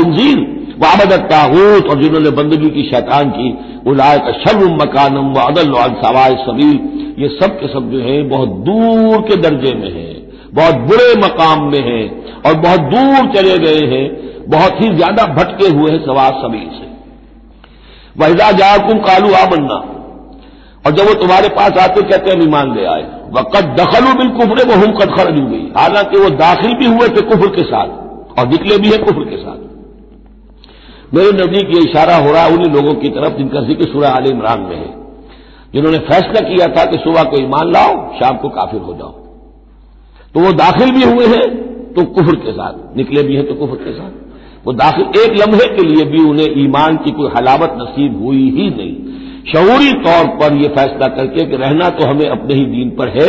वाबदत 0.78 1.26
ताहूत 1.30 1.88
और 1.90 2.02
जिन्होंने 2.02 2.30
बंदगी 2.30 2.70
की 2.70 2.82
शैतान 2.82 3.30
की 3.30 3.48
उलाय 3.90 4.18
का 4.18 4.32
शर्म 4.32 4.74
मकानम 4.74 5.32
व 5.32 5.40
अदल 5.40 5.74
सबील 6.44 6.78
ये 7.18 7.28
सब 7.28 7.60
के 7.60 7.68
सब 7.68 7.90
जो 7.90 8.00
है 8.00 8.22
बहुत 8.22 8.48
दूर 8.48 9.20
के 9.20 9.36
दर्जे 9.36 9.74
में 9.74 9.90
है 9.92 10.08
बहुत 10.54 10.74
बुरे 10.74 11.08
मकाम 11.16 11.64
में 11.64 11.80
हैं 11.80 12.04
और 12.42 12.54
बहुत 12.54 12.80
दूर 12.80 13.32
चले 13.34 13.58
गए 13.58 13.86
हैं 13.86 14.04
बहुत 14.50 14.80
ही 14.82 14.88
ज़्यादा 14.88 15.26
भटके 15.34 15.68
हुए 15.68 15.90
हैं 15.90 15.98
सवार 16.06 16.32
सबील 16.32 16.68
से। 16.68 16.88
वहीदा 18.20 18.50
जाकुम 18.52 18.98
कालू 18.98 19.32
आ 19.34 19.44
बनना। 19.46 19.74
और 20.86 20.92
जब 20.92 21.08
वो 21.08 21.14
तुम्हारे 21.14 21.48
पास 21.48 21.78
आते 21.78 22.02
कहते 22.02 22.32
हम 22.32 22.42
ईमान 22.42 22.74
ले 22.76 22.84
आए। 22.84 23.02
वक़द 23.32 23.74
दखलू 23.80 24.14
बिल 24.14 24.28
कुफरे 24.28 24.64
वो 24.64 24.74
हम 24.74 24.92
कद 24.92 25.10
खरज 25.10 25.40
गई 25.50 25.72
हालाँकि 25.76 26.18
वो 26.18 26.30
दाखिल 26.30 26.74
भी 26.74 26.86
हुए 26.86 27.08
थे 27.08 27.20
कुफर 27.20 27.54
के 27.56 27.62
साथ। 27.62 27.99
और 28.38 28.48
निकले 28.48 28.78
भी 28.78 28.88
है 28.88 28.98
कुफर 28.98 29.28
के 29.30 29.36
साथ। 29.38 29.68
मेरे 31.14 31.30
नज़दीक 31.34 31.74
ये 31.74 31.80
इशारा 31.82 32.16
हो 32.18 32.32
रहा 32.32 32.42
है 32.42 32.52
उन्हीं 32.52 32.70
लोगों 32.72 32.94
की 32.96 33.08
तरफ़ 33.10 33.36
जिनका 33.38 33.60
ज़िक्र 33.68 33.92
सूरह 33.92 34.08
आल 34.10 34.26
इमरान 34.28 34.60
में 34.62 34.76
है, 34.76 34.90
जिन्होंने 35.74 35.98
फैसला 36.06 36.40
किया 36.48 36.66
था 36.68 36.84
कि 36.84 36.98
सुबह 37.00 37.22
को 37.24 37.40
ईमान 37.40 37.72
लाओ, 37.72 37.92
शाम 38.14 38.36
को 38.36 38.48
काफिर 38.50 38.80
हो 38.80 38.94
जाओ। 38.94 39.12
तो 40.34 40.40
वो 40.40 40.52
दाखिल 40.54 40.90
भी 40.92 41.02
हुए 41.04 41.26
हैं 41.28 41.44
तो 41.94 42.04
कुफर 42.10 42.36
के 42.38 42.52
साथ। 42.52 42.96
निकले 42.96 43.22
भी 43.22 43.36
हैं 43.36 43.46
तो 43.48 43.54
कुफर 43.56 43.84
के 43.84 43.92
साथ। 43.92 44.66
वो 44.66 44.72
दाखिल 44.74 45.20
एक 45.20 45.38
लम्हे 45.38 45.66
के 45.76 45.86
लिए 45.86 46.04
भी 46.06 46.22
उन्हें 46.24 46.58
ईमान 46.58 46.96
की 46.96 47.10
कोई 47.12 47.28
हलावत 47.28 47.76
नसीब 47.78 48.22
हुई 48.22 48.44
ही 48.50 48.68
नहीं। 48.72 48.94
शऊरी 49.46 49.92
तौर 50.02 50.26
पर 50.38 50.56
यह 50.56 50.68
फैसला 50.70 51.06
करके 51.14 51.44
कि 51.46 51.56
रहना 51.56 51.88
तो 51.90 52.06
हमें 52.06 52.28
अपने 52.28 52.54
ही 52.54 52.64
दीन 52.66 52.90
पर 52.96 53.08
है, 53.10 53.28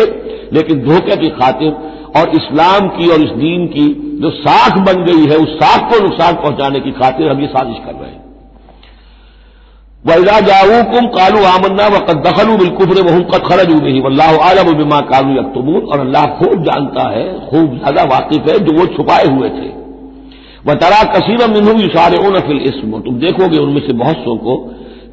लेकिन 0.54 0.82
धोखे 0.82 1.16
की 1.18 1.30
खातिर 1.36 1.72
और 2.18 2.30
इस्लाम 2.36 2.88
की 2.90 3.10
और 3.10 3.22
इस 3.22 3.30
दीन 3.38 3.68
की 3.68 3.88
जो 4.22 4.30
साख 4.38 4.78
बन 4.80 5.04
गई 5.06 5.26
है, 5.26 5.38
उस 5.38 5.54
साख 5.56 5.92
को 5.92 6.00
नुकसान 6.00 6.34
पहुँचाने 6.38 6.80
की 6.80 6.92
खातिर 6.94 7.30
हम 7.32 7.40
ये 7.42 7.48
साजिश 7.50 7.78
कर 7.86 7.94
रहे 7.94 8.10
हैं। 8.10 8.20
वैजा 10.06 10.40
जाऊकुम 10.42 11.08
कालू 11.10 11.44
आमन्ना 11.48 11.88
व 11.88 12.00
कद 12.06 12.22
दखलू 12.28 12.58
बिलकुफर 12.58 13.02
वहम 13.02 13.24
कद 13.26 13.44
खरजू 13.48 13.80
में 13.82 13.90
ही 13.90 14.00
वल्लाह 14.02 14.38
आलम 14.46 14.72
बिमा 14.78 15.00
कालू 15.10 15.34
यकतमून 15.34 15.82
और 15.84 16.00
अल्लाह 16.00 16.26
खूब 16.38 16.64
जानता 16.66 17.10
है, 17.10 17.26
खूब 17.50 17.78
ज़्यादा 17.78 18.04
वाकिफ 18.12 18.50
है 18.50 18.58
जो 18.60 18.78
वो 18.80 18.86
छुपाए 18.96 19.28
हुए 19.28 19.50
थे। 19.52 19.70
वह 20.68 20.74
तरा 20.76 21.04
कसीर 21.14 21.48
मिनू 21.50 21.80
इशारे 21.82 22.18
उन 22.20 22.40
फिल 22.42 22.60
इसम। 22.66 23.00
तुम 23.00 23.20
देखोगे 23.20 23.58
उनमें 23.58 23.82
से 23.82 23.94
बहुत 23.96 24.18
सो 24.18 24.36
को 24.38 24.56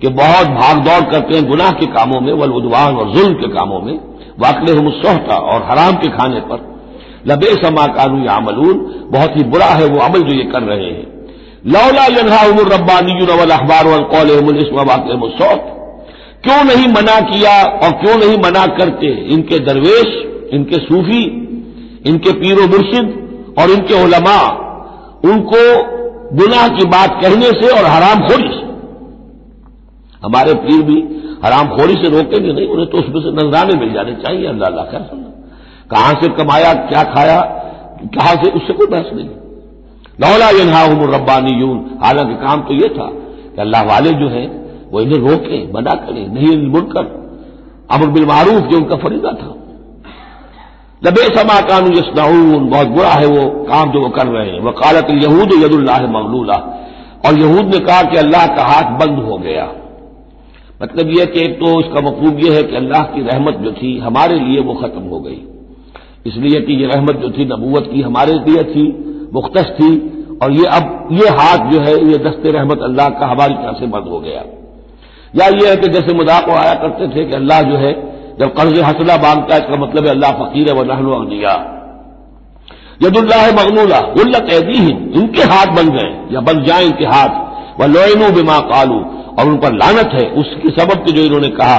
कि 0.02 0.08
बहुत 0.16 0.46
भागदौड़ 0.56 1.04
करते 1.12 1.34
हैं 1.34 1.46
गुनाह 1.46 1.70
के 1.72 1.86
कामों 1.92 2.20
में, 2.20 2.32
वल 2.32 2.52
उदवान 2.52 2.96
और 2.96 3.14
जुल्म 3.14 3.32
के 3.34 3.48
कामों 3.48 3.80
में। 3.80 3.94
वाकले 4.40 4.72
हम 4.72 4.90
सोहता 4.96 5.36
और 5.52 5.62
हराम 5.70 5.94
के 5.96 6.08
खाने 6.08 6.40
पर। 6.40 6.66
लबे 7.28 7.54
समा 7.62 7.86
कानू 7.86 8.24
यामलून 8.24 8.76
बहुत 9.10 9.36
ही 9.36 9.44
बुरा 9.44 9.66
है 9.66 9.86
वो 9.86 9.98
अमल 10.00 10.20
जो 10.20 10.34
ये 10.36 10.44
कर 10.44 10.62
रहे 10.62 10.84
हैं। 10.84 11.06
लौला 11.66 12.04
यहा 12.06 12.44
उमर 12.46 12.72
रब्बानील 12.74 13.50
अखबार 13.50 13.84
सौत। 15.38 15.74
क्यों 16.44 16.62
नहीं 16.64 16.86
मना 16.88 17.18
किया 17.20 17.54
और 17.64 17.92
क्यों 17.92 18.16
नहीं 18.16 18.36
मना 18.38 18.66
करते? 18.66 19.06
इनके 19.06 19.58
दरवेश, 19.58 20.10
इनके 20.52 20.78
सूफी, 20.78 21.22
इनके 22.06 22.32
पीर 22.32 22.60
मुर्शिद 22.68 23.54
और 23.58 23.70
इनके 23.70 24.02
उलमा। 24.04 24.38
उनको 25.24 25.62
गुनाह 26.36 26.68
की 26.68 26.84
बात 26.84 27.20
कहने 27.22 27.50
से 27.60 27.68
और 27.78 27.84
हराम 27.84 28.20
खोरी 28.28 28.48
से। 28.48 28.66
हमारे 30.22 30.54
पीर 30.54 30.82
भी 30.82 30.98
हराम 31.44 31.68
खोरी 31.68 31.94
से 31.94 32.08
रोकेंगे 32.10 32.52
नहीं, 32.52 32.66
उन्हें 32.66 32.88
तो 32.90 32.98
उसमें 32.98 33.20
से 33.20 33.30
नजराने 33.32 33.74
मिल 33.80 33.92
जाने 33.94 34.12
चाहिए, 34.12 34.46
अल्लाह 34.46 34.84
खैर 34.84 35.00
कहाँ 35.90 36.14
से 36.14 36.28
कमाया, 36.28 36.72
क्या 36.74 37.02
खाया, 37.02 37.40
कहाँ 38.04 38.34
से, 38.34 38.50
उससे 38.50 38.72
कोई 38.72 38.86
बहस 38.86 39.10
नहीं। 39.12 39.28
लौला 40.20 40.48
यहाँ 40.50 40.88
रब्बानी 40.88 41.60
यून 41.60 41.98
हालाँकि 42.04 42.34
काम 42.34 42.60
तो 42.60 42.74
यह 42.74 42.88
था 42.88 43.10
कि 43.54 43.60
अल्लाह 43.60 43.82
वाले 43.82 44.10
जो 44.10 44.28
हैं, 44.28 44.48
वो 44.90 45.00
इन्हें 45.00 45.18
रोके, 45.18 45.72
मना 45.72 45.94
करें, 45.94 46.28
नहीं 46.28 46.66
मुड़कर 46.66 47.18
अमर 47.90 48.06
बिल 48.06 48.26
मारूफ, 48.26 48.62
जो 48.62 48.76
उनका 48.76 48.96
फरीदा 48.96 49.32
था। 49.32 49.54
लबे 51.06 51.22
समा 51.22 51.60
कानू 51.60 51.90
यसनाऊन 51.90 52.68
बहुत 52.70 52.86
बुरा 52.86 53.08
है 53.08 53.26
वो 53.26 53.64
काम 53.64 53.92
जो 53.92 54.00
वो 54.00 54.08
कर 54.08 54.26
रहे 54.26 54.50
हैं। 54.50 54.60
वकालत 54.60 55.06
यहूद 55.10 55.52
यदुल्लाह 55.64 56.00
मगलूला। 56.00 56.54
और 57.26 57.38
यहूद 57.38 57.74
ने 57.74 57.78
कहा 57.78 58.02
कि 58.02 58.16
अल्लाह 58.16 58.46
का 58.46 58.62
हाथ 58.62 58.98
बंद 58.98 59.18
हो 59.18 59.38
गया। 59.38 59.72
मतलब 60.82 61.18
यह 61.18 61.24
कि 61.24 61.40
एक 61.40 61.60
तो 61.60 61.80
इसका 61.80 62.00
मकूब 62.00 62.38
यह 62.38 62.52
है 62.52 62.62
कि 62.62 62.76
अल्लाह 62.76 63.02
की 63.02 63.22
रहमत 63.22 63.54
जो 63.54 63.72
थी, 63.72 63.98
हमारे 63.98 64.38
लिए 64.38 64.60
वो 64.60 64.74
खत्म 64.74 65.00
हो 65.00 65.20
गई। 65.20 65.42
इसलिए 66.26 66.60
कि 66.60 66.72
यह 66.72 66.90
रहमत 66.94 67.16
जो 67.16 67.30
थी, 67.30 67.44
नबूवत 67.44 67.90
की 67.92 68.02
हमारे 68.02 68.32
लिए 68.32 68.64
थी 68.64 69.04
मुख्त 69.34 69.58
थी, 69.58 70.14
और 70.42 70.52
ये 70.52 70.64
अब, 70.64 71.08
ये 71.12 71.28
हाथ 71.28 71.70
जो 71.70 71.80
है, 71.80 72.10
ये 72.10 72.18
दस्ते 72.18 72.50
रहमत 72.50 72.78
अल्लाह 72.82 73.08
का 73.08 73.26
हमारी 73.26 73.54
तरफ़ 73.54 73.78
से 73.80 73.86
बंद 73.86 74.08
हो 74.08 74.20
गया। 74.20 74.44
या 75.36 75.46
ये 75.46 75.68
है 75.70 75.76
कि 75.76 75.88
जैसे 75.88 76.14
मज़ाक 76.14 76.48
आया 76.48 76.74
करते 76.74 77.08
थे 77.08 77.24
कि 77.24 77.34
अल्लाह 77.34 77.62
जो 77.62 77.76
है, 77.76 77.92
जब 78.40 78.54
कर्ज 78.54 78.78
हसला 78.78 79.16
माँगता 79.16 79.54
है, 79.54 79.60
इसका 79.60 79.76
मतलब 79.76 80.04
है 80.04 80.10
अल्लाह 80.10 80.30
फकीर 80.30 80.68
है 80.68 80.74
व 80.74 80.84
नहलो 80.84 81.12
अगनिया। 81.12 81.74
यदुल्लाह 83.02 83.50
मगनूला 83.52 83.98
उल्लत 83.98 84.46
ऐदी 84.50 84.78
इनके 85.20 85.42
हाथ 85.42 85.66
बन 85.66 85.88
गए 85.88 86.34
या 86.34 86.40
बन 86.40 86.64
जाए 86.64 86.84
इनके 86.84 87.04
हाथ। 87.04 87.80
व 87.80 87.86
लोइनू 87.86 88.30
बिमा 88.30 88.58
कालू, 88.58 88.98
और 89.38 89.46
उन 89.46 89.56
पर 89.56 89.72
लानत 89.72 90.10
है, 90.14 90.30
उसके 90.30 90.70
सबब 90.70 91.04
के 91.04 91.12
जो 91.12 91.22
इन्होंने 91.22 91.48
कहा, 91.48 91.78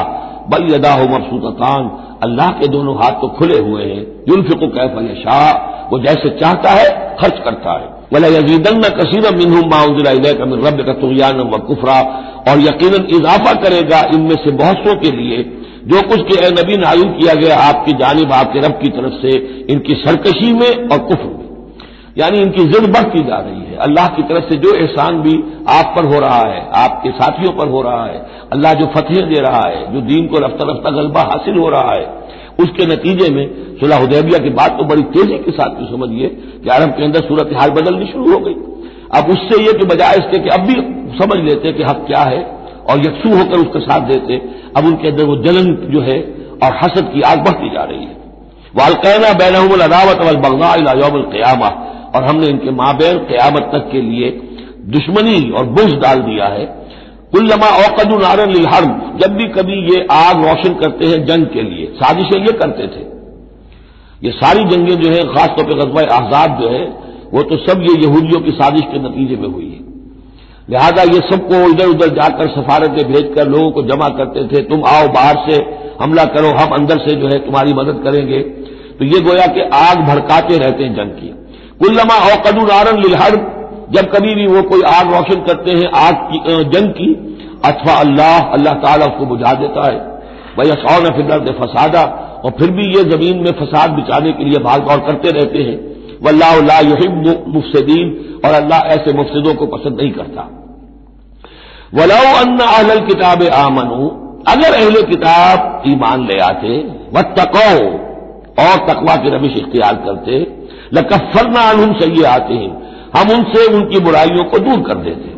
बल 0.50 0.74
यदा 0.74 0.94
हो 0.94 1.08
मबसूततान, 1.08 1.90
अल्लाह 2.24 2.50
के 2.50 2.68
दोनों 2.68 2.96
हाथ 2.96 3.12
तो 3.12 3.28
खुले 3.28 3.58
हुए 3.58 3.84
हैं। 3.84 4.19
युल्फिक 4.30 4.60
कैफ 4.64 5.24
शाह 5.24 5.70
वो 5.92 6.00
जैसे 6.00 6.30
चाहता 6.30 6.70
है, 6.70 7.18
खर्च 7.22 7.40
करता 7.46 7.72
है। 7.72 8.00
वला 8.14 8.28
यजीदन 8.28 8.82
कसीर 8.82 9.36
मिनहम 9.36 9.70
माउजिला 9.70 10.12
रब 10.12 10.86
का 10.86 10.94
तुगयान 10.94 11.40
व 11.40 11.58
कुफरा। 11.58 12.26
और 12.50 12.60
यकीन 12.60 12.94
इजाफा 12.94 13.54
करेगा 13.54 14.00
इनमें 14.14 14.36
से 14.36 14.52
बहुत 14.52 14.78
सौ 14.78 14.96
के 14.96 15.12
लिए। 15.12 15.38
जो 15.86 16.02
कुछ 16.08 16.22
के 16.22 16.50
नबी 16.50 16.78
नायुल 16.78 17.08
किया 17.08 17.34
गया 17.34 17.58
आपकी 17.58 17.92
जानब, 17.92 18.32
आपके 18.32 18.60
रब 18.60 18.72
की 18.72 18.90
तरफ़ 18.90 19.14
से, 19.14 19.38
इनकी 19.70 19.94
सरकशी 19.94 20.54
में 20.54 20.90
और 20.90 20.98
कुफर 20.98 21.24
में। 21.24 21.40
यानी 22.18 22.38
इनकी 22.38 22.64
जिद 22.64 22.94
बढ़ती 22.94 23.24
जा 23.24 23.38
रही 23.38 23.62
है। 23.62 23.76
अल्लाह 23.76 24.08
की 24.08 24.24
तरफ़ 24.24 24.50
से 24.50 24.56
जो 24.56 24.76
एहसान 24.76 25.22
भी 25.22 25.44
आप 25.70 25.94
पर 25.98 26.06
हो 26.06 26.20
रहा 26.20 26.40
है, 26.40 26.70
आपके 26.76 27.10
साथियों 27.10 27.52
पर 27.54 27.68
हो 27.68 27.82
रहा 27.82 28.06
है, 28.06 28.26
अल्लाह 28.52 28.74
जो 28.74 28.86
फतेह 28.86 29.22
दे 29.22 29.42
रहा 29.42 29.68
है, 29.68 29.94
जो 29.94 30.02
दीन 30.02 30.28
को 30.28 30.38
रफ्ता 30.38 30.72
रफ्ता 30.72 30.90
गलबा 30.90 31.22
हासिल 31.22 31.58
हो 31.58 31.70
रहा 31.70 31.92
है 31.92 32.29
उसके 32.60 32.86
नतीजे 32.86 33.30
में 33.30 33.46
सुलह 33.80 34.04
उदैबिया 34.04 34.40
की 34.40 34.50
बात 34.56 34.78
तो 34.78 34.86
बड़ी 34.86 35.04
तेज़ी 35.14 35.38
के 35.40 35.52
साथ 35.52 35.82
समझिए 35.92 36.30
कि 36.30 36.70
अरब 36.70 36.90
के 36.90 37.04
अंदर 37.04 37.28
सूरत 37.28 37.50
हाल 37.54 37.70
बदलनी 37.72 38.06
शुरू 38.06 38.32
हो 38.34 38.40
गई। 38.40 38.54
अब 39.14 39.30
उससे 39.30 39.62
यह 39.64 39.78
कि 39.80 39.86
बजाय 39.86 40.18
इसके 40.18 40.40
कि 40.40 40.50
अब 40.50 40.66
भी 40.68 40.74
समझ 41.18 41.38
लेते 41.40 41.72
कि 41.74 41.84
हक 41.84 42.04
क्या 42.08 42.22
है 42.24 42.42
और 42.90 43.00
यकसू 43.00 43.36
होकर 43.38 43.58
उसका 43.58 43.80
साथ 43.80 44.08
देते, 44.08 44.38
अब 44.78 44.86
उनके 44.86 45.08
अंदर 45.08 45.24
वो 45.24 45.36
जलन 45.44 45.74
जो 45.92 46.02
है 46.02 46.20
और 46.64 46.78
हसद 46.84 47.12
की 47.14 47.22
आग 47.22 47.44
बढ़ती 47.46 47.70
जा 47.70 47.84
रही 47.84 48.04
है। 48.04 48.18
वालकैना 48.76 49.32
बैन 49.34 49.56
अदावत 49.82 50.22
वल 50.22 50.38
बगना 50.40 50.74
योम 50.98 51.22
क़यामा 51.32 51.70
और 52.16 52.24
हमने 52.24 52.48
इनके 52.48 52.72
माबेन 52.74 53.18
क्यामत 53.28 53.70
तक 53.74 53.90
के 53.92 54.02
लिए 54.02 54.30
दुश्मनी 54.90 55.40
और 55.52 55.66
बुझ 55.70 55.92
डाल 55.96 56.22
दिया 56.22 56.46
है। 56.48 56.66
कुल्लमा 57.34 57.68
औकद 57.80 58.12
नारन 58.22 58.54
हर्ब 58.68 59.18
जब 59.22 59.36
भी 59.38 59.48
कभी 59.48 59.76
ये 59.92 60.06
आग 60.12 60.44
रोशन 60.46 60.74
करते 60.74 61.06
हैं 61.06 61.26
जंग 61.26 61.46
के 61.46 61.62
लिए, 61.62 61.86
साजिशें 61.96 62.40
ये 62.40 62.54
करते 62.54 62.88
थे। 62.88 63.04
ये 64.24 64.32
सारी 64.32 64.64
जंगें 64.64 64.96
जो 65.02 65.10
है, 65.10 65.24
खासतौर 65.26 65.66
पर 65.66 65.76
गजबा 65.76 66.02
आज़ाद 66.16 66.58
जो 66.62 66.70
है, 66.70 66.84
वो 67.34 67.44
तो 67.44 67.58
सब 67.58 67.82
ये 67.82 67.94
यहूदियों 68.02 68.42
की 68.42 68.52
साजिश 68.52 68.82
के 68.82 69.00
नतीजे 69.00 69.36
में 69.36 69.48
हुई 69.48 69.66
है। 69.66 69.88
लिहाजा 70.70 71.04
ये 71.04 71.20
सबको 71.30 71.60
इधर 71.70 71.86
उधर 71.86 72.10
जाकर 72.16 72.48
सफारतें 72.48 73.06
भेजकर 73.12 73.48
लोगों 73.48 73.72
को 73.72 73.84
जमा 73.84 74.10
करते 74.18 74.44
थे, 74.48 74.62
तुम 74.64 74.84
आओ 74.86 75.08
बाहर 75.08 75.38
से, 75.50 75.62
हमला 76.02 76.26
करो, 76.26 76.50
हम 76.50 76.76
अंदर 76.76 76.98
से 76.98 77.16
जो 77.16 77.28
है 77.28 77.40
तुम्हारी 77.46 77.74
मदद 77.74 78.02
करेंगे। 78.04 78.40
तो 79.00 79.06
ये 79.06 79.20
गोया 79.20 79.46
कि 79.48 79.62
आग 79.76 80.04
भड़काते 80.08 80.58
रहते 80.58 80.84
हैं 80.84 80.96
जंग 80.96 81.12
की। 81.12 81.34
कुल्लमा 81.80 82.16
औकदू 82.26 82.66
नारन 82.66 83.02
लिलहर 83.02 83.36
जब 83.92 84.10
कभी 84.12 84.36
भी 84.36 84.46
वो 84.48 84.62
कोई 84.62 84.82
आग 84.82 85.14
रोशन 85.14 85.42
करते 85.44 85.72
हैं, 85.72 85.92
आग 85.98 86.16
की 86.32 86.64
जंग 86.70 86.90
की, 86.92 87.10
अथवा 87.66 87.94
अल्लाह 87.94 88.52
अल्लाह 88.54 88.74
ताला 88.74 89.06
उसको 89.06 89.26
बुझा 89.26 89.54
देता 89.54 89.86
है। 89.86 89.98
वही 90.58 90.70
असौन 90.70 91.10
फिदरत 91.12 91.56
फसादा, 91.60 92.04
और 92.46 92.52
फिर 92.52 92.72
भी 92.72 92.86
ये 92.88 93.04
ज़मीन 93.04 93.38
में 93.38 93.52
फसाद 93.52 93.92
बिचाने 93.92 94.32
के 94.32 94.44
लिए 94.44 94.60
भाग 94.60 94.88
दौड़ 94.88 95.00
करते 95.00 95.32
रहते 95.32 95.64
हैं। 95.64 95.78
वल्लाह 96.24 96.56
मुफसदीन, 97.50 98.08
और 98.46 98.54
अल्लाह 98.54 98.80
ऐसे 98.80 99.14
मुफसदों 99.14 99.54
को 99.54 99.66
पसंद 99.68 100.02
नहीं 100.02 100.12
करता। 100.12 100.48
वलाउ 101.94 102.36
अन्न 102.38 102.60
अहल 102.60 103.00
किताब 103.06 103.44
आमनू, 103.56 104.08
अगर 104.48 104.74
अहले 104.74 105.02
किताब 105.02 105.84
ईमान 105.88 106.26
ले 106.28 106.40
आते 106.40 106.78
व 107.14 107.22
तको 107.38 107.70
और 108.64 108.78
तकवा 108.88 109.16
की 109.16 109.30
रविश 109.30 109.58
इख्तियार 109.58 109.96
करते 110.06 110.40
लकफरना 110.94 111.64
सही 112.00 112.24
आते 112.24 112.54
हैं। 112.54 112.79
हम 113.16 113.32
उनसे 113.32 113.66
उनकी 113.74 114.00
बुराइयों 114.02 114.44
को 114.46 114.60
दूर 114.60 114.80
कर 114.88 115.04
देते 115.04 115.38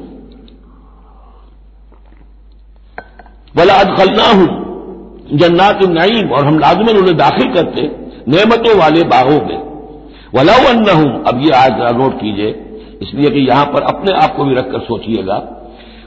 बोला 3.55 3.73
अदखलना 3.75 4.25
हूँ 4.31 4.49
जन्नात 5.33 5.79
नईम, 5.89 6.29
और 6.29 6.45
हम 6.45 6.59
लाजमन 6.59 6.97
उन्हें 6.97 7.15
दाखिल 7.17 7.53
करते 7.53 7.81
नेमतों 8.27 8.77
वाले 8.77 9.03
बागों 9.09 9.39
में। 9.41 9.59
वलाउ 10.35 10.65
अन्न 10.67 10.89
हूँ 10.91 11.23
अब 11.25 11.41
ये 11.43 11.51
आज 11.55 11.81
नोट 11.97 12.13
कीजिए, 12.15 12.49
इसलिए 13.01 13.29
कि 13.29 13.47
यहाँ 13.47 13.65
पर 13.65 13.83
अपने 13.85 14.11
आप 14.15 14.35
को 14.35 14.45
भी 14.45 14.55
रखकर 14.55 14.79
सोचिएगा। 14.81 15.37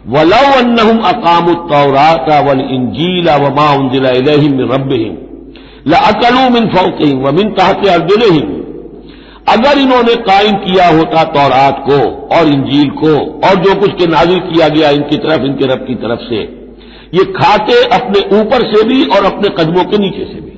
वलाउ 0.08 0.52
अन्न 0.58 0.78
अकाम 1.04 1.52
तौराता 1.68 2.40
वल 2.40 2.60
इंजीला 2.70 3.36
वमा 3.38 3.68
उनजिला 3.74 4.10
रब 4.72 4.90
ला 5.86 5.98
अकलू 6.08 6.48
मिन 6.50 6.68
फौकहिम 6.68 7.22
व 7.22 7.32
मिन 7.32 7.54
अर्जुलहिम 7.90 8.53
अगर 9.46 9.78
इन्होंने 9.78 10.14
कायम 10.24 10.56
किया 10.58 10.86
होता 10.88 11.22
तौरात 11.32 11.80
को 11.88 11.96
और 12.36 12.48
इंजील 12.48 12.90
को 13.00 13.14
और 13.48 13.56
जो 13.64 13.74
कुछ 13.80 13.90
के 13.92 14.06
नाजिल 14.06 14.38
किया 14.42 14.68
गया 14.68 14.90
इनकी 14.90 15.16
तरफ़, 15.18 15.42
इनके 15.42 15.66
रब 15.66 15.84
की 15.86 15.94
तरफ़ 15.96 16.20
से, 16.20 16.40
ये 17.14 17.24
खाते 17.32 17.76
अपने 17.96 18.20
ऊपर 18.38 18.64
से 18.66 18.82
भी 18.84 19.04
और 19.08 19.24
अपने 19.24 19.48
कदमों 19.58 19.84
के 19.84 19.98
नीचे 19.98 20.24
से 20.24 20.40
भी। 20.40 20.54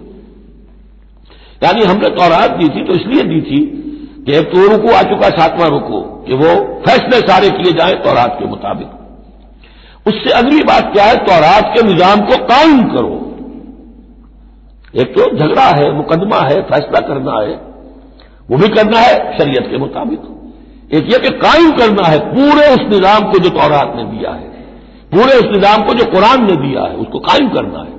यानी 1.63 1.85
हमने 1.85 2.09
तौरात 2.15 2.57
दी 2.59 2.69
थी 2.69 2.85
तो 2.85 2.95
इसलिए 2.95 3.23
दी 3.25 3.41
थी 3.41 3.61
कि 4.27 4.33
एक 4.33 4.47
तो 4.47 4.67
रुकू, 4.69 4.95
आ 4.95 5.03
चुका 5.03 5.29
सातवां 5.33 5.71
रुकू, 5.71 6.01
कि 6.23 6.35
वो 6.35 6.55
फैसले 6.87 7.21
सारे 7.27 7.51
किए 7.51 7.73
जाए 7.73 7.93
तौरात 8.05 8.37
के 8.39 8.47
मुताबिक। 8.47 10.09
उससे 10.09 10.31
अगली 10.33 10.63
बात 10.65 10.93
क्या 10.93 11.05
है? 11.05 11.17
तौरात 11.27 11.73
के 11.75 11.83
निज़ाम 11.83 12.21
को 12.21 12.37
कायम 12.47 12.83
करो। 12.89 13.15
एक 14.95 15.15
तो 15.15 15.31
झगड़ा 15.37 15.67
है, 15.73 15.93
मुकदमा 15.93 16.41
है, 16.41 16.61
फैसला 16.63 17.01
करना 17.09 17.41
है 17.41 17.66
वो 18.49 18.57
भी 18.57 18.69
करना 18.71 18.99
है 19.01 19.15
शरीयत 19.39 19.69
के 19.71 19.79
मुताबिक। 19.79 20.21
एक 20.95 21.13
यह 21.13 21.19
कि 21.19 21.31
कायम 21.39 21.71
करना 21.73 22.07
है, 22.07 22.19
पूरे 22.29 22.67
उस 22.75 22.83
निज़ाम 22.91 23.31
को 23.33 23.39
जो 23.39 23.51
तौरात 23.53 23.93
ने 23.97 24.05
दिया 24.07 24.31
है, 24.33 24.47
पूरे 25.13 25.39
उस 25.39 25.51
निज़ाम 25.53 25.83
को 25.83 25.95
जो 25.95 26.05
कुरान 26.13 26.45
ने 26.45 26.57
दिया 26.59 26.83
है, 26.83 26.97
उसको 26.97 27.19
कायम 27.21 27.49
करना 27.49 27.81
है। 27.81 27.95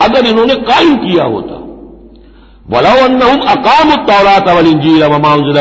अगर 0.00 0.28
इन्होंने 0.28 0.54
कायम 0.66 0.96
किया 0.98 1.24
होता 1.26 1.58
वलाउन्नहुम 2.66 3.40
अकाम 3.50 3.90
तौरात 4.06 4.48
अवल 4.48 4.66
इंजील 4.66 5.02
अमाउजिल 5.02 5.56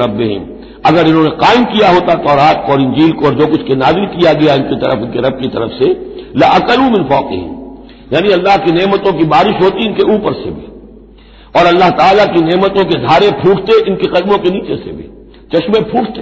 रबिम 0.00 0.42
अगर 0.86 1.08
इन्होंने 1.08 1.30
कायम 1.38 1.64
किया 1.64 1.88
होता 1.90 2.14
तौरात 2.22 2.66
और 2.70 2.80
इंजील 2.80 3.10
को 3.12 3.26
और 3.26 3.34
जो 3.34 3.46
कुछ 3.46 3.62
के 3.62 3.74
नाजिल 3.76 4.06
किया 4.08 4.32
गया 4.32 4.54
इनकी 4.54 4.76
तरफ़, 4.76 4.98
इनके 4.98 5.18
रब 5.18 5.40
की 5.40 5.48
तरफ़ 5.48 5.72
से, 5.72 5.88
ला 6.36 6.46
अकलू 6.54 6.90
मिन 6.90 7.04
फौकहिम। 7.08 7.50
यानी 8.12 8.32
अल्लाह 8.32 8.56
की 8.56 8.72
नेमतों 8.72 9.12
की 9.12 9.24
बारिश 9.26 9.62
होती 9.62 9.84
इनके 9.84 10.04
ऊपर 10.14 10.32
से 10.34 10.50
भी। 10.50 10.71
और 11.56 11.66
अल्लाह 11.66 11.90
ताला 11.90 12.24
की 12.24 12.40
नेमतों 12.40 12.84
के 12.84 12.98
धारे 13.06 13.30
फूटते 13.30 13.90
इनके 13.90 14.20
कदमों 14.20 14.38
के 14.38 14.50
नीचे 14.50 14.76
से 14.76 14.92
भी। 14.92 15.04
चश्मे 15.54 15.80
फूटते। 15.80 16.20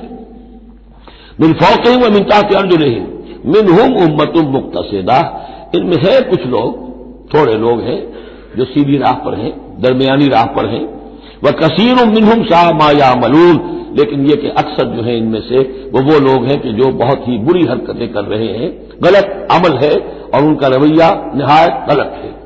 मिन 1.40 1.52
फौके 1.52 1.96
व 1.96 2.12
मिनता 2.12 2.40
के 2.40 2.56
अर्ज़ 2.56 2.76
रही 2.76 3.00
मिन 3.46 3.68
हम 3.70 3.96
उम्मतुम 3.96 4.46
मुक्तसेदा। 4.46 5.46
इनमें 5.74 5.96
है 5.96 6.20
कुछ 6.20 6.46
लोग, 6.46 6.90
थोड़े 7.34 7.54
लोग 7.54 7.80
हैं, 7.80 8.12
जो 8.56 8.64
सीधी 8.64 8.98
राह 8.98 9.12
पर 9.12 9.34
हैं, 9.34 9.80
दरमियानी 9.80 10.28
राह 10.28 10.44
पर 10.44 10.66
हैं। 10.66 11.00
वह 11.44 11.50
कसीर 11.50 12.06
मिनहुम 12.06 12.44
शाह 12.44 12.72
माया 12.72 13.14
मलून 13.14 13.76
लेकिन 13.98 14.26
यह 14.26 14.36
कि 14.36 14.48
अक्सर 14.48 14.86
जो 14.86 15.02
है 15.02 15.18
इनमें 15.18 15.40
से, 15.40 15.58
वो 15.94 16.02
वो 16.02 16.20
लोग 16.20 16.46
हैं 16.46 16.60
कि 16.60 16.72
जो 16.72 16.92
बहुत 16.92 17.24
ही 17.28 17.38
बुरी 17.38 17.66
हरकतें 17.66 18.12
कर 18.12 18.20
रहे 18.20 18.48
हैं। 18.48 18.88
गलत 19.02 19.48
अमल 19.52 19.78
है 19.78 19.92
और 20.34 20.44
उनका 20.44 20.66
रवैया 20.66 21.32
नहायत 21.34 21.86
गलत 21.88 22.20
है। 22.24 22.39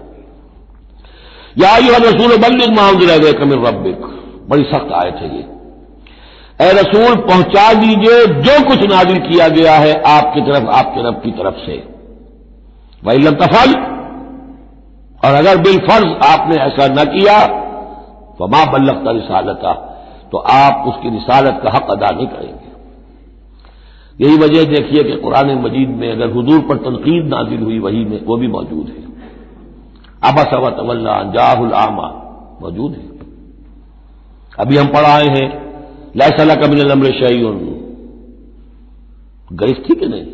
या 1.57 1.77
यह 1.79 1.97
रसूल 2.01 2.37
बल्लिक 2.39 2.71
माउजर 2.71 3.33
कमिर 3.39 3.59
रबिक 3.61 4.07
बड़ी 4.51 4.65
सख्त 4.65 4.93
आयत 4.95 5.17
है 5.17 5.29
ये। 5.37 5.45
ए 6.61 6.73
रसूल, 6.73 7.15
पहुँचा 7.23 7.73
दीजिए, 7.75 8.25
जो 8.27 8.55
कुछ 8.67 8.83
नाजिल 8.89 9.19
किया 9.21 9.49
गया 9.51 9.75
है 9.75 9.93
आपकी 10.09 10.41
तरफ़, 10.43 10.69
आपके 10.71 11.09
रब 11.09 11.21
की 11.25 11.31
तरफ़ 11.33 11.57
से। 11.67 11.77
वही 13.03 13.31
तफल। 13.37 13.73
और 15.23 15.35
अगर 15.35 15.59
बिल 15.59 15.79
फ़र्ज़ 15.79 16.13
आपने 16.25 16.57
ऐसा 16.57 16.87
न 16.93 17.05
किया 17.11 17.39
तो 18.39 18.47
माँ 18.49 18.65
बल्लख 18.73 19.03
का 19.05 19.11
रिसालता 19.11 19.73
तो 20.33 20.39
आप 20.39 20.85
उसकी 20.89 21.11
रिसालत 21.11 21.61
का 21.65 21.71
हक 21.71 21.91
अदा 21.91 22.09
नहीं 22.11 22.27
करेंगे। 22.27 22.71
यही 24.19 24.37
वजह 24.39 24.65
देखिए 24.65 25.05
कि 25.05 25.17
कुरान 25.17 25.51
मजीद 25.59 25.89
में 25.91 26.11
अगर 26.13 26.29
हजूर 26.29 26.61
पर 26.61 26.77
तनकीद 26.79 27.27
नाजिल 27.27 27.63
हुई, 27.63 27.79
वही 27.79 28.05
में, 28.05 28.25
वो 28.25 28.37
भी 28.37 28.49
मौजूद 28.49 28.87
है। 28.89 29.05
अबा 30.25 30.43
सवा 30.43 30.71
तवल्ला 30.71 31.23
जाहुल 31.23 31.73
आमा। 31.73 32.09
मौजूद 32.63 32.93
है। 32.93 33.09
अभी 34.61 34.77
हम 34.77 34.87
पढ़ाए 34.87 35.27
हैं 35.27 35.47
लैसला 36.17 36.55
कमिन 36.55 36.91
अमर 36.91 37.11
गैस 39.53 39.77
थी 39.91 39.95
कि 39.95 40.07
नहीं? 40.07 40.27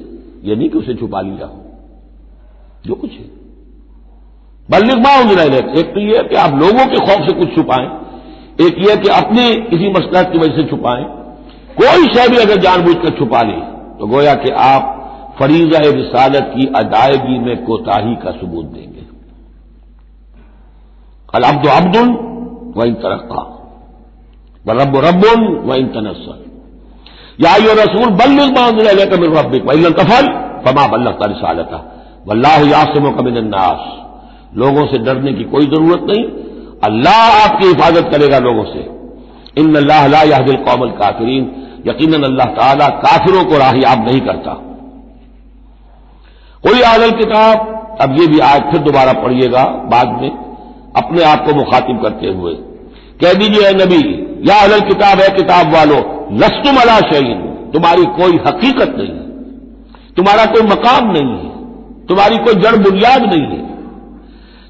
ये 0.45 0.57
नहीं 0.57 0.69
कि 0.71 0.79
उसे 0.79 0.95
छुपा 0.95 1.21
लिया 1.21 1.47
हो। 1.47 1.65
जो 2.87 2.95
कुछ 2.95 3.11
है। 3.11 3.41
बल्लिक 4.71 4.99
माउंजरा 4.99 5.43
एक 5.81 5.95
तो 5.95 6.01
यह 6.01 6.23
कि 6.23 6.37
आप 6.37 6.55
लोगों 6.55 6.87
के 6.87 6.99
खौफ 7.07 7.29
से 7.29 7.33
कुछ 7.35 7.55
छुपाएँ। 7.55 7.87
एक 8.67 8.89
यह 8.89 8.97
कि 8.97 9.09
अपनी 9.09 9.55
किसी 9.55 9.89
मसलत 9.89 10.31
की 10.33 10.39
वजह 10.39 10.57
से 10.57 10.65
छुपाएँ। 10.65 11.05
कोई 11.77 12.07
शय 12.09 12.29
भी 12.29 12.37
अगर 12.37 12.57
जानबूझकर 12.57 13.19
छुपा 13.19 13.43
ले 13.43 13.61
तो 13.99 14.07
गोया 14.07 14.35
कि 14.35 14.51
आप 14.51 14.97
फरीजा 15.39 15.79
रिसालत 15.79 16.53
की 16.57 16.67
अदायगी 16.77 17.39
में 17.39 17.65
कोताही 17.65 18.15
का 18.15 18.31
सबूत 18.31 18.67
देंगे 18.67 18.90
अल 21.35 21.43
अब्दो 21.43 21.69
अब्दुल 21.71 22.09
व 22.77 22.85
इन 22.85 22.95
तरक्का 23.03 23.43
व 24.65 24.81
रब 24.81 24.97
रबुन 25.07 25.47
व 25.67 25.75
इन 25.75 25.89
या 27.41 27.55
यो 27.57 27.75
रसूल 27.75 28.11
बल्लिक 28.17 28.59
रबिक 29.37 29.65
वही 29.67 29.93
कफल 29.99 30.27
फमा 30.65 30.87
बल्लक 30.87 31.19
का 31.21 31.27
रिसालता 31.27 31.79
वल्लाह 32.27 32.69
यासम 32.71 33.11
कमिन 33.11 33.55
लोगों 34.55 34.87
से 34.87 34.99
डरने 34.99 35.33
की 35.33 35.45
कोई 35.45 35.67
ज़रूरत 35.67 36.07
नहीं 36.09 36.25
अल्लाह 36.85 37.21
आपकी 37.43 37.67
हिफाजत 37.67 38.09
करेगा 38.13 38.39
लोगों 38.39 38.65
से 38.65 38.83
इन 39.59 39.75
अल्लाह 39.77 40.07
यादिल 40.31 40.57
कौमल 40.67 40.91
काफरीन 41.01 41.49
यकीन 41.87 42.23
अल्लाह 42.23 42.47
ताला 42.59 42.89
काफिरों 43.05 43.45
को 43.45 43.59
राहियाब 43.59 44.05
नहीं 44.09 44.21
करता 44.21 44.55
कोई 46.65 46.83
आदल 46.85 47.11
किताब 47.19 47.69
अब 48.01 48.21
ये 48.21 48.27
भी 48.27 48.39
आज 48.47 48.71
फिर 48.71 48.81
दोबारा 48.83 49.13
पढ़िएगा 49.23 49.65
बाद 49.93 50.17
में 50.21 50.31
अपने 50.97 51.23
आप 51.23 51.47
को 51.47 51.55
मुखातिब 51.55 52.03
करते 52.03 52.27
हुए। 52.27 52.55
कह 53.21 53.33
दीजिए 53.33 53.71
नबी, 53.71 54.27
या 54.51 54.65
अदल 54.65 54.81
किताब 54.81 55.21
है 55.21 55.29
किताब 55.29 55.75
वालो, 55.75 56.29
लस्तुम 56.33 56.77
अला 56.77 56.99
शहीन 56.99 57.41
तुम्हारी 57.73 58.05
कोई 58.05 58.33
हकीकत 58.33 58.95
नहीं 58.99 59.09
है। 59.09 59.31
तुम्हारा 60.15 60.45
कोई 60.45 60.63
मकाम 60.63 61.11
नहीं 61.11 61.33
है। 61.33 61.51
तुम्हारी 62.07 62.37
कोई 62.37 62.55
जड़ 62.55 62.77
बुनियाद 62.77 63.23
नहीं 63.23 63.43
है। 63.43 63.71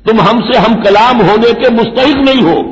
तुम 0.05 0.21
हमसे 0.21 0.59
हम 0.59 0.75
कलाम 0.75 1.17
होने 1.17 1.53
के 1.53 1.71
मुस्तक 1.71 2.17
नहीं 2.17 2.43
हो। 2.43 2.63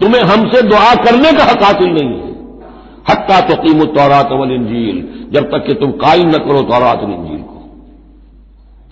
तुम्हें 0.00 0.22
हमसे 0.22 0.62
दुआ 0.62 0.94
करने 0.94 1.32
का 1.32 1.44
हक 1.44 1.62
हासिल 1.62 1.88
नहीं 1.88 2.08
है। 2.08 2.28
हत्ता 3.10 3.40
तो 3.40 3.54
कीम 3.54 3.84
तौरात 3.84 4.28
वल 4.32 4.52
इंजील, 4.52 5.26
जब 5.32 5.44
तक 5.44 5.64
कि 5.66 5.74
तुम 5.74 5.90
कायम 5.90 6.28
न 6.28 6.32
करो 6.32 6.62
तौरात 6.62 7.00
इंजील। 7.02 7.37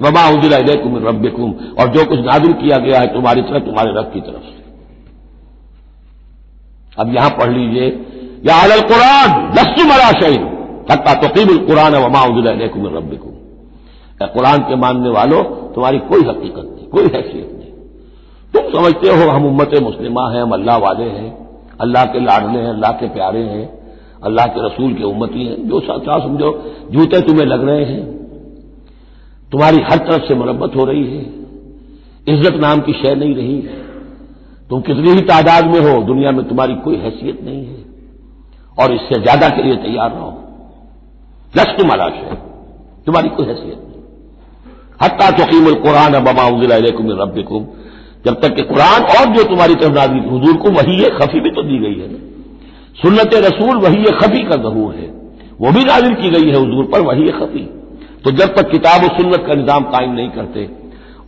वबा 0.00 0.28
उजला 0.30 0.58
कुम 0.74 0.96
रबिकुम 0.98 1.52
और 1.80 1.88
जो 1.88 2.04
कुछ 2.04 2.18
नादिल 2.20 2.52
किया 2.54 2.78
गया 2.78 3.00
है 3.00 3.06
तुम्हारी 3.14 3.42
तरफ़ 3.42 3.64
तुम्हारे 3.64 3.90
रब 3.90 4.10
की 4.14 4.20
तरफ़ 4.20 4.44
से। 4.46 4.64
अब 6.98 7.14
यहाँ 7.14 7.30
पढ़ 7.30 7.50
लीजिए, 7.52 7.86
या 8.44 8.54
अल 8.62 8.80
कुरान 8.82 9.28
लस्सु 9.52 9.86
मरा 9.88 10.10
शहीद 10.20 10.42
हत्ता 10.90 11.14
तो 11.14 11.28
कीम 11.28 11.56
कुरान 11.66 11.94
वमा 11.96 12.24
उजला 12.24 12.66
कुम 12.66 12.86
रबिकुम 12.96 13.32
कुरान 14.34 14.58
के 14.58 14.76
मानने 14.76 15.08
वालों, 15.08 15.42
तुम्हारी 15.74 15.98
कोई 15.98 16.20
हकीकत 16.20 16.66
नहीं, 16.66 16.86
कोई 16.88 17.02
हैसियत 17.04 17.50
नहीं। 17.52 17.72
तुम 18.54 18.70
समझते 18.72 19.08
हो, 19.08 19.30
हम 19.30 19.46
उम्मत 19.46 19.74
मुस्लिमा 19.82 20.28
हैं, 20.30 20.42
हम 20.42 20.52
अल्लाह 20.52 20.76
वाले 20.76 21.04
हैं, 21.04 21.30
अल्लाह 21.80 22.04
के 22.04 22.20
लाडले 22.20 22.58
हैं, 22.58 22.68
अल्लाह 22.68 22.92
के 22.92 23.08
प्यारे 23.08 23.42
हैं, 23.42 23.66
अल्लाह 24.24 24.46
के 24.46 24.66
रसूल 24.66 24.94
के 24.94 25.04
उम्मती 25.04 25.46
हैं। 25.46 25.68
जो 25.68 25.80
साथ 25.80 26.20
समझो, 26.20 26.52
जूते 26.90 27.20
तुम्हें 27.20 27.46
लग 27.46 27.64
रहे 27.64 27.84
हैं। 27.84 28.15
तुम्हारी 29.52 29.80
हर 29.80 29.98
तरफ़ 29.98 30.22
से 30.22 30.34
मरम्मत 30.34 30.76
हो 30.76 30.84
रही 30.84 31.04
है। 31.04 31.24
इज़्ज़त 32.28 32.56
नाम 32.56 32.80
की 32.80 32.92
शय 32.92 33.14
नहीं 33.14 33.34
रही 33.34 33.58
तुम 34.70 34.80
कितनी 34.80 35.10
ही 35.10 35.20
तादाद 35.20 35.66
में 35.66 35.80
हो, 35.80 36.02
दुनिया 36.02 36.30
में 36.30 36.44
तुम्हारी 36.48 36.74
कोई 36.74 36.96
हैसियत 36.96 37.42
नहीं 37.44 37.66
है। 37.66 37.84
और 38.78 38.92
इससे 38.92 39.20
ज़्यादा 39.22 39.48
के 39.48 39.62
लिए 39.62 39.76
तैयार 39.76 40.10
रहो। 40.10 40.30
लश 41.56 41.76
तुम्हारा 41.78 42.08
शय। 42.08 42.36
तुम्हारी 43.06 43.28
कोई 43.28 43.46
हैसियत 43.46 43.78
नहीं। 43.78 44.02
हत्ता 45.02 45.30
तकीम 45.30 45.72
कुरान 45.74 46.18
बमा 46.24 46.46
उजिलकुम 46.48 47.10
रबिकुम 47.22 47.66
जब 48.26 48.40
तक 48.40 48.54
कि 48.54 48.62
कुरान 48.62 49.02
और 49.16 49.34
जो 49.34 49.42
तुम्हारी 49.42 49.74
तरफ़ 49.74 49.92
नाजिल 49.92 50.22
हजूर 50.32 50.56
को 50.56 50.70
वही 50.70 50.98
है 51.02 51.10
खफी 51.10 51.40
भी 51.40 51.50
तो 51.50 51.62
दी 51.62 51.78
गई 51.78 51.98
है। 52.00 52.08
सुन्नत 53.02 53.34
रसूल 53.44 53.76
वही 53.76 54.04
खफी 54.18 54.42
का 54.42 54.56
जहूर 54.56 54.94
है। 54.94 55.08
वो 55.60 55.72
भी 55.72 55.84
नाजिल 55.84 56.14
की 56.14 56.30
गई 56.30 56.50
है 56.50 56.56
हजूर 56.56 56.84
पर, 56.84 57.00
वही 57.00 57.28
खफी। 57.30 57.68
तो 58.26 58.30
जब 58.30 58.54
तक 58.54 58.70
किताब 58.70 59.02
और 59.04 59.10
सुन्नत 59.16 59.44
का 59.46 59.54
निज़ाम 59.54 59.84
कायम 59.84 60.12
नहीं 60.12 60.28
करते, 60.28 60.62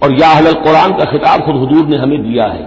और 0.02 0.12
या 0.20 0.30
अहल 0.30 0.52
कुरान 0.52 0.92
का 0.92 1.04
खिताब 1.04 1.40
खुद 1.40 1.56
हजूर 1.56 1.86
ने 1.86 1.96
हमें 1.96 2.22
दिया 2.22 2.44
है। 2.44 2.62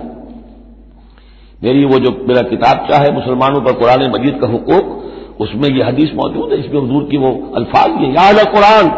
मेरी 1.63 1.85
वो 1.85 1.99
जो 1.99 2.11
मेरा 2.27 2.41
किताब 2.41 2.85
चाहे 2.89 3.11
मुसलमानों 3.11 3.61
पर 3.61 3.73
कुरान 3.73 4.03
मजीद 4.11 4.37
का 4.41 4.47
हुकूक, 4.47 4.93
उसमें 5.39 5.69
यह 5.69 5.87
हदीस 5.87 6.11
मौजूद 6.15 6.53
है, 6.53 6.59
इसमें 6.59 6.81
हजूर 6.81 7.03
की 7.03 7.17
वो 7.17 7.31
अल्फाज 7.55 7.89
है, 7.89 8.13
या 8.13 8.21
अहल 8.21 8.43
कुरान, 8.43 8.91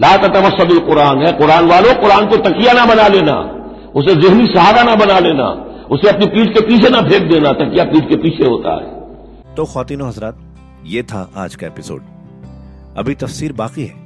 ला 0.00 0.16
तमसदुल 0.16 0.78
कुरान, 0.78 1.26
है, 1.26 1.32
कुरान 1.32 1.66
वालों, 1.66 1.94
कुरान 1.94 2.26
को 2.26 2.36
तकिया 2.36 2.72
ना 2.72 2.86
बना 2.86 3.08
लेना, 3.08 3.36
उसे 3.94 4.14
जहनी 4.14 4.46
सहारा 4.46 4.82
ना 4.82 4.94
बना 4.94 5.18
लेना, 5.18 5.46
उसे 5.90 6.08
अपनी 6.08 6.26
पीठ 6.26 6.54
के 6.54 6.60
पीछे 6.60 6.90
ना 6.90 7.00
फेंक 7.00 7.30
देना, 7.32 7.52
तकिया 7.52 7.84
पीठ 7.84 8.08
के 8.08 8.16
पीछे 8.16 8.44
होता 8.44 8.74
है। 8.74 9.54
तो 9.54 9.64
खातिन 9.64 10.02
हजरात, 10.02 10.38
ये 10.86 11.02
था 11.02 11.30
आज 11.36 11.54
का 11.54 11.66
एपिसोड। 11.66 12.02
अभी 12.98 13.14
तफसीर 13.14 13.52
बाकी 13.52 13.84
है। 13.84 14.05